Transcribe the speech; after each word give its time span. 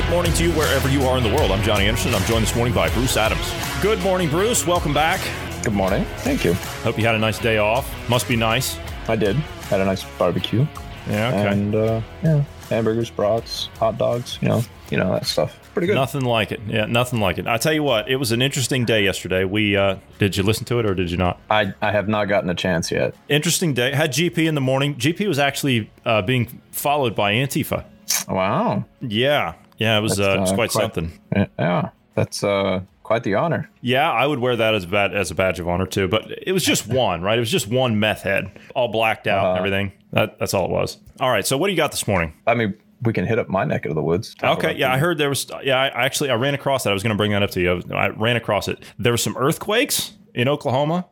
Good 0.00 0.08
morning 0.08 0.32
to 0.32 0.44
you 0.44 0.52
wherever 0.52 0.88
you 0.88 1.02
are 1.02 1.18
in 1.18 1.22
the 1.22 1.28
world. 1.28 1.50
I'm 1.50 1.62
Johnny 1.62 1.86
Anderson. 1.86 2.14
I'm 2.14 2.24
joined 2.24 2.42
this 2.42 2.56
morning 2.56 2.74
by 2.74 2.88
Bruce 2.88 3.18
Adams. 3.18 3.52
Good 3.82 4.00
morning, 4.00 4.30
Bruce. 4.30 4.66
Welcome 4.66 4.94
back. 4.94 5.20
Good 5.62 5.74
morning. 5.74 6.06
Thank 6.20 6.42
you. 6.42 6.54
Hope 6.84 6.96
you 6.98 7.04
had 7.04 7.14
a 7.14 7.18
nice 7.18 7.38
day 7.38 7.58
off. 7.58 7.86
Must 8.08 8.26
be 8.26 8.34
nice. 8.34 8.78
I 9.08 9.16
did. 9.16 9.36
Had 9.68 9.82
a 9.82 9.84
nice 9.84 10.02
barbecue. 10.16 10.66
Yeah, 11.06 11.28
okay. 11.28 11.48
And 11.48 11.74
uh, 11.74 12.00
yeah, 12.22 12.42
hamburgers, 12.70 13.10
brats, 13.10 13.66
hot 13.78 13.98
dogs. 13.98 14.38
You 14.40 14.48
know, 14.48 14.62
you 14.90 14.96
know 14.96 15.12
that 15.12 15.26
stuff. 15.26 15.54
Pretty 15.74 15.86
good. 15.86 15.96
Nothing 15.96 16.22
like 16.22 16.50
it. 16.50 16.60
Yeah, 16.66 16.86
nothing 16.86 17.20
like 17.20 17.36
it. 17.36 17.46
I 17.46 17.58
tell 17.58 17.74
you 17.74 17.82
what, 17.82 18.08
it 18.08 18.16
was 18.16 18.32
an 18.32 18.40
interesting 18.40 18.86
day 18.86 19.04
yesterday. 19.04 19.44
We 19.44 19.76
uh, 19.76 19.96
did 20.18 20.34
you 20.34 20.42
listen 20.44 20.64
to 20.64 20.78
it 20.78 20.86
or 20.86 20.94
did 20.94 21.10
you 21.10 21.18
not? 21.18 21.38
I 21.50 21.74
I 21.82 21.92
have 21.92 22.08
not 22.08 22.24
gotten 22.24 22.48
a 22.48 22.54
chance 22.54 22.90
yet. 22.90 23.14
Interesting 23.28 23.74
day. 23.74 23.94
Had 23.94 24.12
GP 24.14 24.48
in 24.48 24.54
the 24.54 24.62
morning. 24.62 24.94
GP 24.94 25.28
was 25.28 25.38
actually 25.38 25.90
uh, 26.06 26.22
being 26.22 26.62
followed 26.72 27.14
by 27.14 27.34
Antifa. 27.34 27.84
Wow. 28.28 28.86
Yeah, 29.00 29.54
yeah, 29.80 29.98
it 29.98 30.00
was 30.02 30.20
uh, 30.20 30.34
it 30.36 30.40
was 30.40 30.52
uh, 30.52 30.54
quite, 30.54 30.70
quite- 30.70 30.82
something. 30.94 31.12
Yeah, 31.58 31.90
that's 32.14 32.44
uh 32.44 32.82
quite 33.02 33.24
the 33.24 33.34
honor. 33.34 33.68
Yeah, 33.80 34.08
I 34.08 34.24
would 34.24 34.38
wear 34.38 34.54
that 34.54 34.74
as 34.74 34.84
a 34.84 34.86
bad 34.86 35.14
as 35.16 35.32
a 35.32 35.34
badge 35.34 35.58
of 35.58 35.68
honor 35.68 35.86
too. 35.86 36.06
But 36.06 36.30
it 36.46 36.52
was 36.52 36.64
just 36.64 36.86
one, 36.86 37.22
right? 37.22 37.36
It 37.36 37.40
was 37.40 37.50
just 37.50 37.66
one 37.66 37.98
meth 37.98 38.22
head, 38.22 38.52
all 38.76 38.86
blacked 38.88 39.26
out 39.26 39.38
and 39.40 39.46
Uh-huh. 39.48 39.58
everything. 39.58 39.92
That, 40.12 40.38
that's 40.38 40.54
all 40.54 40.64
it 40.66 40.70
was. 40.70 40.98
All 41.20 41.30
right. 41.30 41.46
So 41.46 41.56
what 41.56 41.66
do 41.68 41.72
you 41.72 41.76
got 41.76 41.90
this 41.92 42.06
morning? 42.08 42.32
I 42.46 42.54
mean, 42.54 42.74
we 43.02 43.12
can 43.12 43.26
hit 43.26 43.38
up 43.38 43.48
my 43.48 43.64
neck 43.64 43.86
of 43.86 43.94
the 43.94 44.02
woods. 44.02 44.34
Okay, 44.42 44.76
yeah, 44.76 44.92
I 44.92 44.98
heard 44.98 45.18
there 45.18 45.28
was. 45.28 45.48
Yeah, 45.62 45.78
I 45.78 45.86
actually 46.04 46.30
I 46.30 46.34
ran 46.34 46.54
across 46.54 46.84
that. 46.84 46.90
I 46.90 46.92
was 46.92 47.02
going 47.02 47.14
to 47.14 47.16
bring 47.16 47.30
that 47.32 47.42
up 47.42 47.50
to 47.52 47.60
you. 47.60 47.82
I 47.94 48.08
ran 48.10 48.36
across 48.36 48.68
it. 48.68 48.82
There 48.98 49.12
were 49.12 49.16
some 49.16 49.36
earthquakes 49.36 50.12
in 50.34 50.46
Oklahoma. 50.48 51.06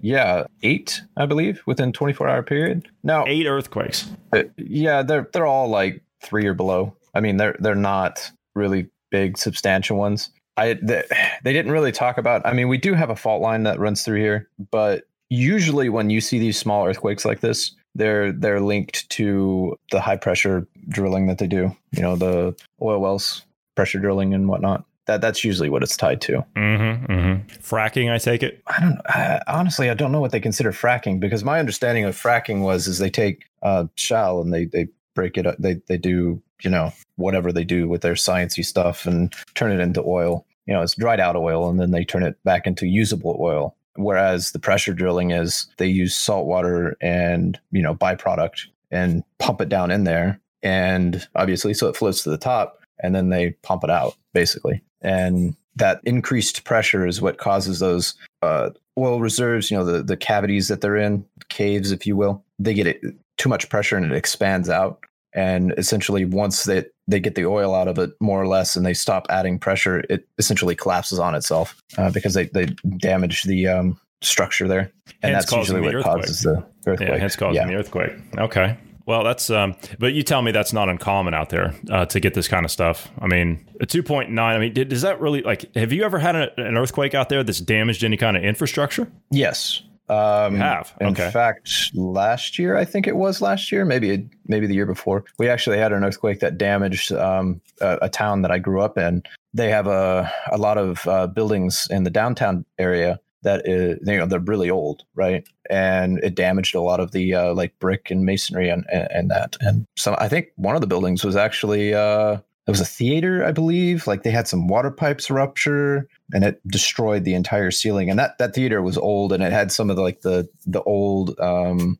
yeah, 0.00 0.44
eight, 0.62 1.02
I 1.16 1.26
believe, 1.26 1.62
within 1.66 1.92
24 1.92 2.28
hour 2.28 2.42
period. 2.42 2.88
Now, 3.02 3.24
Eight 3.26 3.46
earthquakes. 3.46 4.08
uh, 4.32 4.44
yeah, 4.56 5.02
they're 5.02 5.28
they're 5.32 5.46
all 5.46 5.68
like 5.68 6.02
three 6.22 6.46
or 6.46 6.54
below. 6.54 6.94
I 7.16 7.20
mean, 7.20 7.38
they're 7.38 7.56
they're 7.58 7.74
not 7.74 8.30
really 8.54 8.88
big, 9.10 9.38
substantial 9.38 9.96
ones. 9.96 10.30
I 10.56 10.74
they, 10.74 11.04
they 11.42 11.52
didn't 11.52 11.72
really 11.72 11.92
talk 11.92 12.18
about. 12.18 12.42
I 12.44 12.52
mean, 12.52 12.68
we 12.68 12.78
do 12.78 12.94
have 12.94 13.10
a 13.10 13.16
fault 13.16 13.42
line 13.42 13.62
that 13.64 13.78
runs 13.78 14.02
through 14.02 14.20
here, 14.20 14.48
but 14.70 15.04
usually 15.30 15.88
when 15.88 16.10
you 16.10 16.20
see 16.20 16.38
these 16.38 16.58
small 16.58 16.86
earthquakes 16.86 17.24
like 17.24 17.40
this, 17.40 17.72
they're 17.94 18.32
they're 18.32 18.60
linked 18.60 19.08
to 19.10 19.76
the 19.90 20.00
high 20.00 20.16
pressure 20.16 20.66
drilling 20.88 21.26
that 21.26 21.38
they 21.38 21.46
do. 21.46 21.74
You 21.92 22.02
know, 22.02 22.16
the 22.16 22.54
oil 22.80 23.00
wells 23.00 23.42
pressure 23.74 23.98
drilling 23.98 24.34
and 24.34 24.48
whatnot. 24.48 24.84
That 25.06 25.20
that's 25.20 25.44
usually 25.44 25.70
what 25.70 25.82
it's 25.82 25.96
tied 25.96 26.20
to. 26.22 26.44
Mm-hmm, 26.56 27.12
mm-hmm. 27.12 27.50
Fracking, 27.62 28.12
I 28.12 28.18
take 28.18 28.42
it. 28.42 28.60
I 28.66 28.80
don't 28.80 29.00
I, 29.06 29.40
honestly. 29.46 29.88
I 29.88 29.94
don't 29.94 30.12
know 30.12 30.20
what 30.20 30.32
they 30.32 30.40
consider 30.40 30.72
fracking 30.72 31.20
because 31.20 31.44
my 31.44 31.60
understanding 31.60 32.04
of 32.04 32.20
fracking 32.20 32.62
was 32.62 32.86
is 32.86 32.98
they 32.98 33.10
take 33.10 33.44
uh, 33.62 33.86
shell 33.94 34.40
and 34.40 34.52
they 34.52 34.64
they 34.64 34.88
break 35.14 35.38
it 35.38 35.46
up. 35.46 35.56
They 35.58 35.74
they 35.86 35.96
do 35.96 36.42
you 36.62 36.70
know 36.70 36.92
whatever 37.16 37.52
they 37.52 37.64
do 37.64 37.88
with 37.88 38.02
their 38.02 38.14
sciencey 38.14 38.64
stuff 38.64 39.06
and 39.06 39.34
turn 39.54 39.72
it 39.72 39.80
into 39.80 40.02
oil. 40.02 40.46
You 40.66 40.74
know, 40.74 40.82
it's 40.82 40.96
dried 40.96 41.20
out 41.20 41.36
oil 41.36 41.68
and 41.68 41.78
then 41.78 41.92
they 41.92 42.04
turn 42.04 42.22
it 42.22 42.42
back 42.44 42.66
into 42.66 42.86
usable 42.86 43.36
oil. 43.40 43.76
Whereas 43.94 44.52
the 44.52 44.58
pressure 44.58 44.92
drilling 44.92 45.30
is 45.30 45.68
they 45.78 45.86
use 45.86 46.14
salt 46.14 46.46
water 46.46 46.96
and 47.00 47.58
you 47.70 47.82
know 47.82 47.94
byproduct 47.94 48.66
and 48.90 49.24
pump 49.38 49.60
it 49.60 49.68
down 49.68 49.90
in 49.90 50.04
there 50.04 50.40
and 50.62 51.26
obviously 51.34 51.74
so 51.74 51.88
it 51.88 51.96
floats 51.96 52.22
to 52.22 52.30
the 52.30 52.38
top 52.38 52.80
and 53.02 53.14
then 53.14 53.30
they 53.30 53.50
pump 53.62 53.82
it 53.84 53.90
out 53.90 54.14
basically 54.32 54.82
and 55.02 55.56
that 55.76 56.00
increased 56.04 56.64
pressure 56.64 57.06
is 57.06 57.20
what 57.20 57.38
causes 57.38 57.78
those 57.78 58.14
uh, 58.42 58.70
oil 58.98 59.20
reserves, 59.20 59.70
you 59.70 59.76
know, 59.76 59.84
the, 59.84 60.02
the 60.02 60.16
cavities 60.16 60.68
that 60.68 60.80
they're 60.80 60.96
in, 60.96 61.24
caves, 61.48 61.92
if 61.92 62.06
you 62.06 62.16
will, 62.16 62.42
they 62.58 62.74
get 62.74 62.86
it, 62.86 63.02
too 63.36 63.48
much 63.48 63.68
pressure 63.68 63.96
and 63.96 64.06
it 64.06 64.16
expands 64.16 64.70
out. 64.70 65.00
And 65.36 65.74
essentially, 65.76 66.24
once 66.24 66.64
they, 66.64 66.84
they 67.06 67.20
get 67.20 67.34
the 67.34 67.44
oil 67.46 67.74
out 67.74 67.86
of 67.88 67.98
it 67.98 68.10
more 68.20 68.40
or 68.42 68.46
less 68.48 68.74
and 68.74 68.84
they 68.86 68.94
stop 68.94 69.26
adding 69.30 69.58
pressure, 69.58 70.02
it 70.10 70.26
essentially 70.38 70.74
collapses 70.74 71.18
on 71.18 71.34
itself 71.34 71.80
uh, 71.98 72.10
because 72.10 72.34
they, 72.34 72.46
they 72.46 72.66
damage 72.96 73.42
the 73.44 73.68
um, 73.68 74.00
structure 74.22 74.66
there. 74.66 74.90
And 75.22 75.34
Hence 75.34 75.44
that's 75.44 75.52
usually 75.52 75.82
what 75.82 75.94
earthquake. 75.94 76.16
causes 76.22 76.40
the 76.40 76.66
earthquake. 76.86 77.08
Yeah, 77.10 77.18
hence 77.18 77.36
causing 77.36 77.54
Yeah. 77.62 77.66
the 77.68 77.74
earthquake. 77.74 78.12
Okay. 78.38 78.78
Well, 79.04 79.22
that's 79.22 79.50
um, 79.50 79.76
but 80.00 80.14
you 80.14 80.24
tell 80.24 80.42
me 80.42 80.50
that's 80.50 80.72
not 80.72 80.88
uncommon 80.88 81.32
out 81.32 81.50
there 81.50 81.72
uh, 81.92 82.06
to 82.06 82.18
get 82.18 82.34
this 82.34 82.48
kind 82.48 82.64
of 82.64 82.72
stuff. 82.72 83.08
I 83.20 83.28
mean, 83.28 83.64
a 83.80 83.86
two 83.86 84.02
point 84.02 84.30
nine. 84.30 84.56
I 84.56 84.58
mean, 84.58 84.72
did, 84.72 84.88
does 84.88 85.02
that 85.02 85.20
really 85.20 85.42
like? 85.42 85.72
Have 85.76 85.92
you 85.92 86.02
ever 86.02 86.18
had 86.18 86.34
a, 86.34 86.60
an 86.60 86.76
earthquake 86.76 87.14
out 87.14 87.28
there 87.28 87.44
that's 87.44 87.60
damaged 87.60 88.02
any 88.02 88.16
kind 88.16 88.36
of 88.36 88.42
infrastructure? 88.42 89.06
Yes. 89.30 89.82
Um, 90.08 90.54
You 90.54 90.60
have? 90.60 90.94
In 91.00 91.08
Okay. 91.08 91.30
fact, 91.30 91.90
last 91.94 92.58
year, 92.58 92.76
I 92.76 92.84
think 92.84 93.06
it 93.06 93.16
was 93.16 93.40
last 93.40 93.72
year, 93.72 93.84
maybe 93.84 94.28
maybe 94.46 94.66
the 94.66 94.74
year 94.74 94.86
before, 94.86 95.24
we 95.38 95.48
actually 95.48 95.78
had 95.78 95.92
an 95.92 96.04
earthquake 96.04 96.40
that 96.40 96.58
damaged 96.58 97.12
um, 97.12 97.60
a, 97.80 97.98
a 98.02 98.08
town 98.08 98.42
that 98.42 98.50
I 98.50 98.58
grew 98.58 98.80
up 98.80 98.96
in. 98.98 99.22
They 99.54 99.70
have 99.70 99.86
a 99.86 100.30
a 100.52 100.58
lot 100.58 100.78
of 100.78 101.06
uh, 101.08 101.26
buildings 101.26 101.88
in 101.90 102.04
the 102.04 102.10
downtown 102.10 102.64
area 102.78 103.18
that 103.42 103.66
is, 103.66 103.98
you 104.04 104.16
know, 104.16 104.26
they're 104.26 104.40
really 104.40 104.70
old, 104.70 105.04
right? 105.14 105.46
And 105.70 106.18
it 106.24 106.34
damaged 106.34 106.74
a 106.74 106.80
lot 106.80 107.00
of 107.00 107.12
the 107.12 107.34
uh, 107.34 107.54
like 107.54 107.78
brick 107.78 108.10
and 108.10 108.24
masonry 108.24 108.68
and, 108.68 108.84
and 108.92 109.08
and 109.10 109.30
that. 109.30 109.56
And 109.60 109.86
so 109.96 110.16
I 110.18 110.28
think 110.28 110.48
one 110.56 110.74
of 110.74 110.80
the 110.80 110.86
buildings 110.86 111.24
was 111.24 111.36
actually 111.36 111.94
uh, 111.94 112.38
it 112.66 112.70
was 112.70 112.80
a 112.80 112.84
theater, 112.84 113.44
I 113.44 113.52
believe. 113.52 114.06
Like 114.06 114.22
they 114.24 114.30
had 114.30 114.48
some 114.48 114.66
water 114.66 114.90
pipes 114.90 115.30
rupture 115.30 116.08
and 116.32 116.42
it 116.44 116.60
destroyed 116.68 117.24
the 117.24 117.34
entire 117.34 117.70
ceiling. 117.70 118.10
And 118.10 118.18
that 118.18 118.38
that 118.38 118.54
theater 118.54 118.82
was 118.82 118.98
old 118.98 119.32
and 119.32 119.42
it 119.42 119.52
had 119.52 119.70
some 119.70 119.88
of 119.90 119.96
the 119.96 120.02
like 120.02 120.22
the 120.22 120.48
the 120.66 120.82
old 120.82 121.38
um 121.40 121.98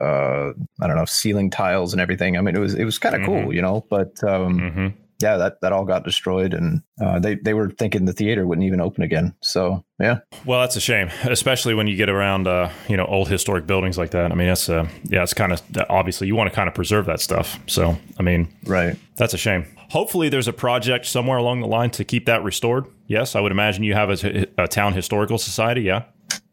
uh 0.00 0.50
I 0.80 0.86
don't 0.86 0.96
know, 0.96 1.04
ceiling 1.04 1.50
tiles 1.50 1.92
and 1.92 2.00
everything. 2.00 2.36
I 2.36 2.40
mean 2.40 2.56
it 2.56 2.60
was 2.60 2.74
it 2.74 2.84
was 2.84 2.98
kind 2.98 3.14
of 3.14 3.22
Mhm. 3.22 3.26
cool, 3.26 3.54
you 3.54 3.62
know, 3.62 3.86
but 3.88 4.22
um 4.24 4.58
Mm-hmm. 4.58 4.86
yeah, 5.20 5.36
that 5.36 5.60
that 5.62 5.72
all 5.72 5.84
got 5.84 6.04
destroyed 6.04 6.52
and 6.54 6.82
uh 7.00 7.18
they 7.20 7.36
they 7.36 7.54
were 7.54 7.70
thinking 7.70 8.04
the 8.04 8.12
theater 8.12 8.46
wouldn't 8.46 8.66
even 8.66 8.80
open 8.80 9.02
again. 9.04 9.34
So, 9.42 9.84
yeah. 10.00 10.18
Well, 10.44 10.60
that's 10.60 10.74
a 10.76 10.80
shame, 10.80 11.08
especially 11.24 11.74
when 11.74 11.86
you 11.86 11.96
get 11.96 12.08
around, 12.10 12.46
uh, 12.48 12.70
you 12.88 12.96
know, 12.96 13.04
old 13.06 13.28
historic 13.28 13.66
buildings 13.66 13.96
like 13.96 14.10
that. 14.10 14.32
I 14.32 14.34
mean, 14.34 14.48
that's 14.48 14.68
uh, 14.68 14.88
yeah, 15.04 15.22
it's 15.22 15.34
kind 15.34 15.52
of 15.52 15.62
obviously 15.88 16.26
you 16.26 16.34
want 16.36 16.50
to 16.50 16.54
kind 16.56 16.68
of 16.68 16.74
preserve 16.74 17.06
that 17.06 17.20
stuff. 17.20 17.58
So, 17.66 17.96
I 18.18 18.22
mean, 18.22 18.48
Right. 18.66 18.96
that's 19.16 19.32
a 19.34 19.38
shame. 19.38 19.64
Hopefully, 19.92 20.30
there's 20.30 20.48
a 20.48 20.54
project 20.54 21.04
somewhere 21.04 21.36
along 21.36 21.60
the 21.60 21.66
line 21.66 21.90
to 21.90 22.02
keep 22.02 22.24
that 22.24 22.42
restored. 22.42 22.86
Yes, 23.08 23.36
I 23.36 23.40
would 23.40 23.52
imagine 23.52 23.84
you 23.84 23.92
have 23.92 24.08
a, 24.08 24.46
a 24.56 24.66
town 24.66 24.94
historical 24.94 25.36
society. 25.36 25.82
Yeah. 25.82 26.04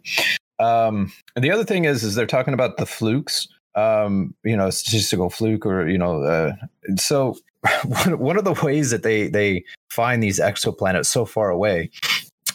Um, 0.62 1.12
and 1.34 1.44
the 1.44 1.50
other 1.50 1.64
thing 1.64 1.84
is, 1.84 2.04
is 2.04 2.14
they're 2.14 2.26
talking 2.26 2.54
about 2.54 2.76
the 2.76 2.86
flukes, 2.86 3.48
um, 3.74 4.34
you 4.44 4.56
know, 4.56 4.70
statistical 4.70 5.28
fluke, 5.28 5.66
or 5.66 5.88
you 5.88 5.98
know, 5.98 6.22
uh, 6.22 6.52
so 6.96 7.36
one, 7.84 8.36
of 8.36 8.44
the 8.44 8.58
ways 8.62 8.90
that 8.90 9.02
they 9.02 9.28
they 9.28 9.64
find 9.90 10.22
these 10.22 10.38
exoplanets 10.38 11.06
so 11.06 11.24
far 11.24 11.50
away 11.50 11.90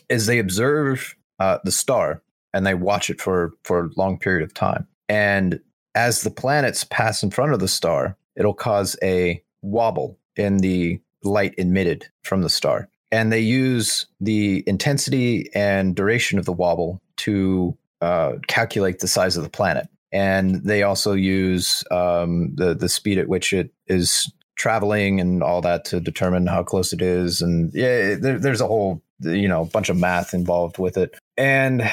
is 0.10 0.26
they 0.26 0.40
observe 0.40 1.16
uh, 1.40 1.58
the 1.64 1.72
star 1.72 2.22
and 2.54 2.66
they 2.66 2.74
watch 2.74 3.10
it 3.10 3.20
for 3.20 3.52
for 3.64 3.86
a 3.86 3.90
long 3.98 4.18
period 4.18 4.44
of 4.44 4.54
time. 4.54 4.88
And 5.10 5.60
as 5.96 6.22
the 6.22 6.32
planets 6.32 6.84
pass 6.86 7.24
in 7.24 7.32
front 7.32 7.54
of 7.54 7.60
the 7.60 7.68
star, 7.68 8.16
it'll 8.36 8.54
cause 8.54 8.96
a 9.04 9.42
wobble 9.62 10.18
in 10.36 10.58
the 10.58 11.02
light 11.24 11.56
emitted 11.58 12.08
from 12.24 12.42
the 12.42 12.50
star. 12.50 12.88
And 13.12 13.34
they 13.34 13.40
use 13.40 14.06
the 14.22 14.64
intensity 14.68 15.50
and 15.54 15.96
duration 15.96 16.38
of 16.40 16.46
the 16.46 16.54
wobble 16.54 17.02
to 17.18 17.78
uh, 18.02 18.34
calculate 18.48 19.00
the 19.00 19.08
size 19.08 19.38
of 19.38 19.44
the 19.44 19.50
planet. 19.50 19.88
And 20.12 20.64
they 20.64 20.84
also 20.84 21.14
use 21.14 21.84
um, 21.92 22.56
the 22.56 22.74
the 22.74 22.90
speed 22.90 23.18
at 23.18 23.28
which 23.28 23.52
it 23.54 23.72
is 23.88 24.32
traveling 24.56 25.20
and 25.20 25.44
all 25.44 25.62
that 25.62 25.86
to 25.86 26.00
determine 26.00 26.48
how 26.48 26.64
close 26.64 26.94
it 26.94 27.02
is. 27.02 27.42
And 27.42 27.72
yeah, 27.74 28.16
there, 28.16 28.40
there's 28.40 28.62
a 28.62 28.68
whole 28.68 29.02
you 29.20 29.48
know 29.48 29.66
bunch 29.66 29.90
of 29.90 29.98
math 29.98 30.34
involved 30.34 30.78
with 30.78 30.98
it. 30.98 31.18
And 31.38 31.90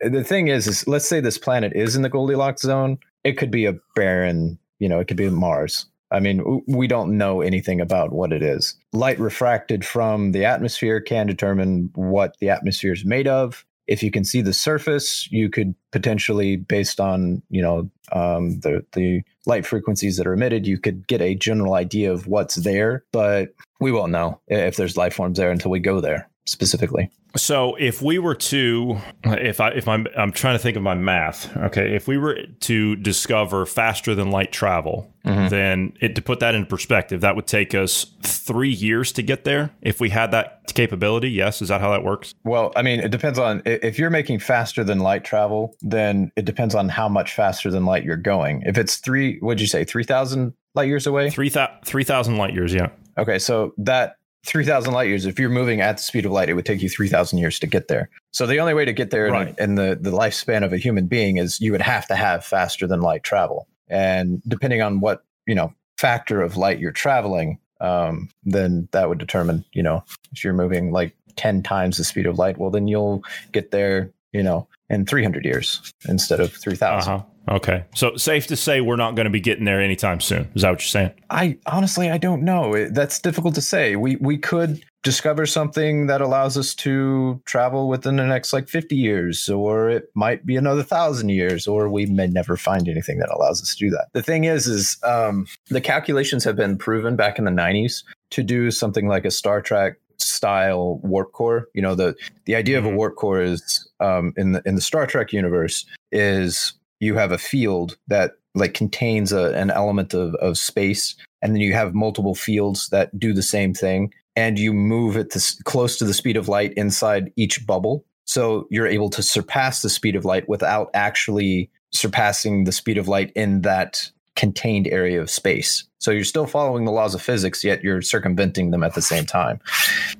the 0.00 0.24
thing 0.24 0.48
is, 0.48 0.66
is 0.66 0.86
let's 0.88 1.06
say 1.06 1.20
this 1.20 1.38
planet 1.38 1.72
is 1.74 1.94
in 1.94 2.02
the 2.02 2.08
Goldilocks 2.08 2.62
zone. 2.62 2.98
It 3.24 3.34
could 3.34 3.50
be 3.50 3.66
a 3.66 3.74
barren, 3.94 4.58
you 4.78 4.88
know, 4.88 4.98
it 4.98 5.08
could 5.08 5.16
be 5.16 5.28
Mars. 5.28 5.86
I 6.10 6.20
mean, 6.20 6.62
we 6.68 6.86
don't 6.86 7.16
know 7.16 7.40
anything 7.40 7.80
about 7.80 8.12
what 8.12 8.32
it 8.32 8.42
is. 8.42 8.74
Light 8.92 9.18
refracted 9.18 9.84
from 9.84 10.32
the 10.32 10.44
atmosphere 10.44 11.00
can 11.00 11.26
determine 11.26 11.90
what 11.94 12.36
the 12.38 12.50
atmosphere 12.50 12.92
is 12.92 13.04
made 13.04 13.26
of. 13.26 13.64
If 13.86 14.02
you 14.02 14.10
can 14.10 14.24
see 14.24 14.42
the 14.42 14.52
surface, 14.52 15.30
you 15.30 15.50
could 15.50 15.74
potentially, 15.90 16.56
based 16.56 17.00
on 17.00 17.42
you 17.50 17.62
know 17.62 17.90
um, 18.12 18.60
the 18.60 18.84
the 18.92 19.22
light 19.46 19.66
frequencies 19.66 20.16
that 20.16 20.26
are 20.26 20.34
emitted, 20.34 20.66
you 20.66 20.78
could 20.78 21.06
get 21.06 21.20
a 21.20 21.34
general 21.34 21.74
idea 21.74 22.12
of 22.12 22.26
what's 22.26 22.56
there. 22.56 23.04
But 23.12 23.54
we 23.80 23.92
won't 23.92 24.12
know 24.12 24.40
if 24.48 24.76
there's 24.76 24.96
life 24.96 25.14
forms 25.14 25.38
there 25.38 25.50
until 25.50 25.70
we 25.70 25.80
go 25.80 26.00
there 26.00 26.28
specifically. 26.44 27.10
So 27.36 27.76
if 27.76 28.02
we 28.02 28.18
were 28.18 28.34
to, 28.34 28.98
if 29.24 29.58
I 29.60 29.70
if 29.70 29.88
I'm 29.88 30.06
I'm 30.18 30.32
trying 30.32 30.54
to 30.54 30.58
think 30.58 30.76
of 30.76 30.82
my 30.82 30.94
math. 30.94 31.56
Okay, 31.56 31.94
if 31.94 32.06
we 32.06 32.18
were 32.18 32.38
to 32.60 32.96
discover 32.96 33.64
faster 33.64 34.14
than 34.14 34.30
light 34.30 34.52
travel, 34.52 35.10
Mhm. 35.24 35.48
then 35.50 35.92
it, 36.00 36.14
to 36.16 36.20
put 36.22 36.40
that 36.40 36.54
in 36.54 36.66
perspective, 36.66 37.20
that 37.22 37.36
would 37.36 37.46
take 37.46 37.74
us 37.74 38.06
three 38.22 38.68
years 38.72 39.12
to 39.12 39.22
get 39.22 39.44
there. 39.44 39.70
If 39.80 39.98
we 40.00 40.10
had 40.10 40.30
that 40.32 40.60
capability, 40.74 41.30
yes, 41.30 41.62
is 41.62 41.68
that 41.68 41.80
how 41.80 41.90
that 41.92 42.04
works? 42.04 42.34
Well, 42.44 42.72
I 42.76 42.82
mean, 42.82 43.00
it 43.00 43.10
depends 43.10 43.38
on 43.38 43.62
if 43.64 43.98
you're 43.98 44.10
making 44.10 44.40
faster 44.40 44.84
than 44.84 44.98
light 44.98 45.24
travel, 45.24 45.74
then 45.80 46.32
it 46.36 46.44
depends 46.44 46.74
on 46.74 46.88
how 46.90 47.08
much 47.08 47.34
faster 47.34 47.70
than 47.70 47.86
light 47.86 48.04
you're 48.04 48.16
going. 48.16 48.62
If 48.66 48.76
it's 48.76 48.96
three, 48.96 49.38
what'd 49.38 49.60
you 49.60 49.66
say, 49.66 49.84
3,000 49.84 50.52
light 50.74 50.88
years 50.88 51.06
away? 51.06 51.30
Three 51.30 51.48
thousand 51.48 52.36
light 52.36 52.52
years, 52.52 52.74
yeah. 52.74 52.88
Okay, 53.16 53.38
so 53.38 53.72
that 53.78 54.16
3,000 54.44 54.92
light 54.92 55.08
years. 55.08 55.24
If 55.24 55.38
you're 55.38 55.48
moving 55.48 55.80
at 55.80 55.98
the 55.98 56.02
speed 56.02 56.26
of 56.26 56.32
light, 56.32 56.48
it 56.48 56.54
would 56.54 56.66
take 56.66 56.82
you 56.82 56.88
3,000 56.88 57.38
years 57.38 57.58
to 57.60 57.66
get 57.66 57.88
there. 57.88 58.10
So 58.32 58.46
the 58.46 58.58
only 58.58 58.74
way 58.74 58.84
to 58.84 58.92
get 58.92 59.10
there 59.10 59.26
in- 59.26 59.32
in, 59.58 59.74
the, 59.76 59.98
the 60.00 60.10
lifespan 60.10 60.64
of 60.64 60.72
a 60.72 60.78
human 60.78 61.06
being 61.06 61.36
is 61.36 61.60
you 61.60 61.72
would 61.72 61.82
have 61.82 62.06
to 62.08 62.16
have 62.16 62.44
faster 62.44 62.86
than 62.86 63.00
light 63.00 63.22
travel. 63.22 63.68
And 63.88 64.42
depending 64.48 64.82
on 64.82 65.00
what, 65.00 65.24
you 65.46 65.54
know, 65.54 65.72
factor 65.98 66.42
of 66.42 66.56
light 66.56 66.80
you're 66.80 66.92
traveling, 66.92 67.58
um, 67.80 68.30
then 68.44 68.88
that 68.92 69.08
would 69.08 69.18
determine, 69.18 69.64
you 69.72 69.82
know, 69.82 70.04
if 70.32 70.42
you're 70.42 70.52
moving 70.52 70.92
like 70.92 71.14
10 71.36 71.62
times 71.62 71.96
the 71.98 72.04
speed 72.04 72.26
of 72.26 72.38
light, 72.38 72.58
well, 72.58 72.70
then 72.70 72.88
you'll 72.88 73.22
get 73.52 73.70
there, 73.70 74.12
you 74.32 74.42
know, 74.42 74.68
in 74.88 75.06
300 75.06 75.44
years 75.44 75.92
instead 76.08 76.40
of 76.40 76.52
3,000. 76.52 77.12
Uh-huh. 77.12 77.24
Okay. 77.48 77.84
So 77.94 78.16
safe 78.16 78.46
to 78.48 78.56
say 78.56 78.80
we're 78.80 78.96
not 78.96 79.16
going 79.16 79.24
to 79.24 79.30
be 79.30 79.40
getting 79.40 79.64
there 79.64 79.80
anytime 79.80 80.20
soon. 80.20 80.50
Is 80.54 80.62
that 80.62 80.70
what 80.70 80.80
you're 80.80 80.86
saying? 80.86 81.10
I 81.30 81.58
honestly 81.66 82.08
I 82.10 82.18
don't 82.18 82.42
know. 82.42 82.88
That's 82.88 83.18
difficult 83.18 83.54
to 83.56 83.60
say. 83.60 83.96
We 83.96 84.16
we 84.16 84.38
could 84.38 84.84
discover 85.02 85.46
something 85.46 86.06
that 86.06 86.20
allows 86.20 86.56
us 86.56 86.74
to 86.76 87.42
travel 87.44 87.88
within 87.88 88.14
the 88.14 88.24
next 88.24 88.52
like 88.52 88.68
50 88.68 88.94
years 88.94 89.48
or 89.48 89.90
it 89.90 90.04
might 90.14 90.46
be 90.46 90.54
another 90.54 90.82
1000 90.82 91.28
years 91.28 91.66
or 91.66 91.88
we 91.88 92.06
may 92.06 92.28
never 92.28 92.56
find 92.56 92.88
anything 92.88 93.18
that 93.18 93.28
allows 93.34 93.60
us 93.60 93.74
to 93.74 93.86
do 93.86 93.90
that. 93.90 94.06
The 94.12 94.22
thing 94.22 94.44
is 94.44 94.68
is 94.68 94.96
um 95.02 95.46
the 95.68 95.80
calculations 95.80 96.44
have 96.44 96.54
been 96.54 96.78
proven 96.78 97.16
back 97.16 97.38
in 97.38 97.44
the 97.44 97.50
90s 97.50 98.04
to 98.30 98.42
do 98.44 98.70
something 98.70 99.08
like 99.08 99.24
a 99.24 99.30
Star 99.30 99.60
Trek 99.60 99.96
style 100.22 100.98
warp 101.02 101.32
core. 101.32 101.68
You 101.74 101.82
know 101.82 101.94
the 101.94 102.14
the 102.46 102.54
idea 102.54 102.78
of 102.78 102.84
a 102.84 102.88
Mhm. 102.90 102.96
warp 102.96 103.16
core 103.16 103.42
is 103.42 103.88
um 104.00 104.32
in 104.36 104.52
the 104.52 104.62
in 104.64 104.74
the 104.74 104.80
Star 104.80 105.06
Trek 105.06 105.32
universe 105.32 105.84
is 106.10 106.72
you 107.00 107.14
have 107.16 107.32
a 107.32 107.38
field 107.38 107.96
that 108.08 108.32
like 108.54 108.74
contains 108.74 109.32
a, 109.32 109.52
an 109.54 109.70
element 109.70 110.12
of, 110.14 110.34
of 110.36 110.58
space 110.58 111.16
and 111.40 111.54
then 111.54 111.60
you 111.60 111.72
have 111.72 111.94
multiple 111.94 112.34
fields 112.34 112.88
that 112.90 113.18
do 113.18 113.32
the 113.32 113.42
same 113.42 113.72
thing 113.74 114.12
and 114.36 114.58
you 114.58 114.72
move 114.74 115.16
it 115.16 115.30
to 115.30 115.38
s- 115.38 115.60
close 115.64 115.96
to 115.96 116.04
the 116.04 116.12
speed 116.14 116.36
of 116.36 116.48
light 116.48 116.72
inside 116.74 117.32
each 117.36 117.66
bubble 117.66 118.04
so 118.26 118.66
you're 118.70 118.86
able 118.86 119.08
to 119.10 119.22
surpass 119.22 119.80
the 119.82 119.88
speed 119.88 120.14
of 120.14 120.24
light 120.26 120.46
without 120.50 120.90
actually 120.92 121.70
surpassing 121.92 122.64
the 122.64 122.72
speed 122.72 122.98
of 122.98 123.08
light 123.08 123.32
in 123.34 123.62
that 123.62 124.10
contained 124.36 124.86
area 124.88 125.20
of 125.20 125.28
space 125.30 125.84
so 125.98 126.10
you're 126.10 126.24
still 126.24 126.46
following 126.46 126.84
the 126.84 126.90
laws 126.92 127.14
of 127.14 127.22
physics 127.22 127.62
yet 127.62 127.82
you're 127.84 128.02
circumventing 128.02 128.70
them 128.70 128.82
at 128.82 128.94
the 128.94 129.02
same 129.02 129.24
time 129.26 129.60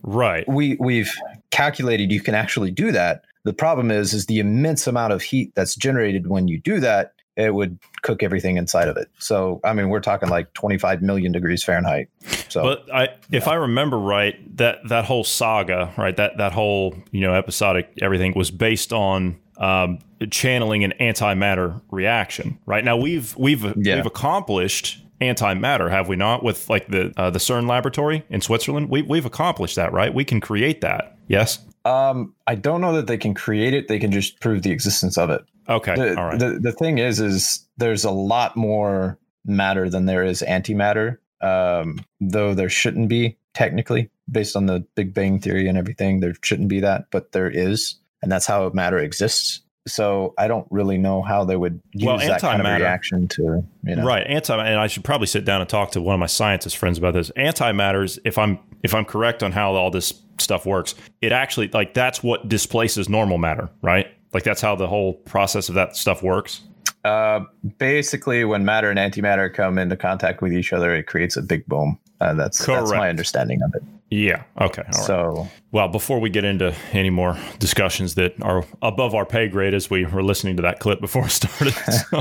Right. 0.02 0.46
we 0.48 0.76
we've 0.80 1.10
calculated 1.50 2.10
you 2.10 2.20
can 2.20 2.34
actually 2.34 2.70
do 2.70 2.92
that. 2.92 3.24
The 3.44 3.52
problem 3.52 3.90
is 3.90 4.12
is 4.14 4.26
the 4.26 4.38
immense 4.38 4.86
amount 4.86 5.12
of 5.12 5.22
heat 5.22 5.52
that's 5.54 5.74
generated 5.76 6.26
when 6.26 6.48
you 6.48 6.58
do 6.58 6.80
that. 6.80 7.12
It 7.36 7.54
would 7.54 7.78
cook 8.02 8.22
everything 8.22 8.56
inside 8.58 8.88
of 8.88 8.96
it. 8.96 9.08
So 9.18 9.60
I 9.64 9.72
mean, 9.72 9.88
we're 9.88 10.00
talking 10.00 10.28
like 10.28 10.52
25 10.54 11.02
million 11.02 11.32
degrees 11.32 11.62
Fahrenheit. 11.64 12.08
So 12.48 12.62
But 12.62 12.94
I, 12.94 13.08
if 13.30 13.48
I 13.48 13.54
remember 13.54 13.98
right, 13.98 14.34
that 14.56 14.86
that 14.88 15.04
whole 15.04 15.24
saga, 15.24 15.92
right, 15.96 16.16
that 16.16 16.38
that 16.38 16.52
whole 16.52 16.94
you 17.10 17.20
know 17.22 17.34
episodic 17.34 17.92
everything 18.02 18.32
was 18.34 18.50
based 18.50 18.92
on 18.92 19.38
um, 19.58 19.98
channeling 20.30 20.84
an 20.84 20.92
antimatter 21.00 21.80
reaction. 21.90 22.58
Right 22.66 22.84
now, 22.84 22.96
we've 22.96 23.36
we've 23.36 23.62
Yeah. 23.76 23.96
we've 23.96 24.06
accomplished 24.06 24.98
antimatter, 25.20 25.90
have 25.90 26.08
we 26.08 26.16
not? 26.16 26.42
With 26.42 26.68
like 26.70 26.88
the 26.88 27.12
uh, 27.16 27.30
the 27.30 27.38
CERN 27.38 27.68
laboratory 27.68 28.24
in 28.30 28.40
Switzerland, 28.40 28.88
we 28.90 29.02
we've 29.02 29.26
accomplished 29.26 29.76
that, 29.76 29.92
right? 29.92 30.12
We 30.12 30.24
can 30.24 30.40
create 30.40 30.80
that. 30.80 31.16
Yes. 31.28 31.58
um, 31.84 32.34
I 32.46 32.54
don't 32.54 32.80
know 32.80 32.92
that 32.94 33.06
they 33.06 33.16
can 33.18 33.34
create 33.34 33.74
it. 33.74 33.88
They 33.88 33.98
can 33.98 34.12
just 34.12 34.40
prove 34.40 34.62
the 34.62 34.70
existence 34.70 35.16
of 35.18 35.30
it. 35.30 35.44
Okay. 35.68 35.94
The, 35.94 36.16
All 36.18 36.24
right. 36.26 36.38
the 36.38 36.58
the 36.60 36.72
thing 36.72 36.98
is, 36.98 37.20
is 37.20 37.66
there's 37.76 38.04
a 38.04 38.10
lot 38.10 38.56
more 38.56 39.18
matter 39.44 39.88
than 39.88 40.06
there 40.06 40.24
is 40.24 40.42
antimatter. 40.46 41.18
Um, 41.40 41.98
though 42.20 42.54
there 42.54 42.68
shouldn't 42.68 43.08
be 43.08 43.36
technically, 43.54 44.08
based 44.30 44.54
on 44.56 44.66
the 44.66 44.84
Big 44.94 45.12
Bang 45.12 45.38
theory 45.40 45.66
and 45.68 45.76
everything, 45.76 46.20
there 46.20 46.34
shouldn't 46.42 46.68
be 46.68 46.80
that, 46.80 47.06
but 47.10 47.32
there 47.32 47.50
is, 47.50 47.96
and 48.22 48.30
that's 48.30 48.46
how 48.46 48.70
matter 48.70 48.98
exists. 48.98 49.60
So 49.86 50.32
I 50.38 50.46
don't 50.46 50.66
really 50.70 50.96
know 50.96 51.22
how 51.22 51.44
they 51.44 51.56
would 51.56 51.80
use 51.92 52.06
Well, 52.06 52.18
that 52.18 52.40
kind 52.40 52.64
of 52.64 52.66
reaction 52.66 53.26
to 53.28 53.64
you 53.82 53.96
know. 53.96 54.04
Right, 54.04 54.24
anti, 54.26 54.56
and 54.64 54.78
I 54.78 54.86
should 54.86 55.02
probably 55.02 55.26
sit 55.26 55.44
down 55.44 55.60
and 55.60 55.68
talk 55.68 55.90
to 55.92 56.00
one 56.00 56.14
of 56.14 56.20
my 56.20 56.26
scientist 56.26 56.76
friends 56.76 56.98
about 56.98 57.14
this. 57.14 57.32
Antimatters, 57.36 58.18
if 58.24 58.38
I'm 58.38 58.60
if 58.84 58.94
I'm 58.94 59.04
correct 59.04 59.42
on 59.42 59.50
how 59.50 59.74
all 59.74 59.90
this 59.90 60.14
stuff 60.38 60.66
works, 60.66 60.94
it 61.20 61.32
actually 61.32 61.68
like 61.68 61.94
that's 61.94 62.22
what 62.22 62.48
displaces 62.48 63.08
normal 63.08 63.38
matter, 63.38 63.70
right? 63.82 64.06
Like 64.32 64.44
that's 64.44 64.60
how 64.60 64.76
the 64.76 64.86
whole 64.86 65.14
process 65.14 65.68
of 65.68 65.74
that 65.74 65.96
stuff 65.96 66.22
works. 66.22 66.60
Uh, 67.04 67.40
basically, 67.78 68.44
when 68.44 68.64
matter 68.64 68.88
and 68.88 68.98
antimatter 68.98 69.52
come 69.52 69.78
into 69.78 69.96
contact 69.96 70.42
with 70.42 70.52
each 70.52 70.72
other, 70.72 70.94
it 70.94 71.04
creates 71.08 71.36
a 71.36 71.42
big 71.42 71.66
boom. 71.66 71.98
Uh, 72.20 72.34
that's 72.34 72.64
that's 72.64 72.92
my 72.92 73.08
understanding 73.08 73.60
of 73.62 73.74
it. 73.74 73.82
Yeah. 74.12 74.42
Okay. 74.60 74.82
All 74.82 74.98
right. 74.98 75.06
So 75.06 75.48
Well, 75.70 75.88
before 75.88 76.20
we 76.20 76.28
get 76.28 76.44
into 76.44 76.74
any 76.92 77.08
more 77.08 77.38
discussions 77.58 78.14
that 78.16 78.34
are 78.42 78.62
above 78.82 79.14
our 79.14 79.24
pay 79.24 79.48
grade, 79.48 79.72
as 79.72 79.88
we 79.88 80.04
were 80.04 80.22
listening 80.22 80.56
to 80.56 80.62
that 80.62 80.80
clip 80.80 81.00
before 81.00 81.24
it 81.24 81.30
started, 81.30 81.72
so, 82.10 82.20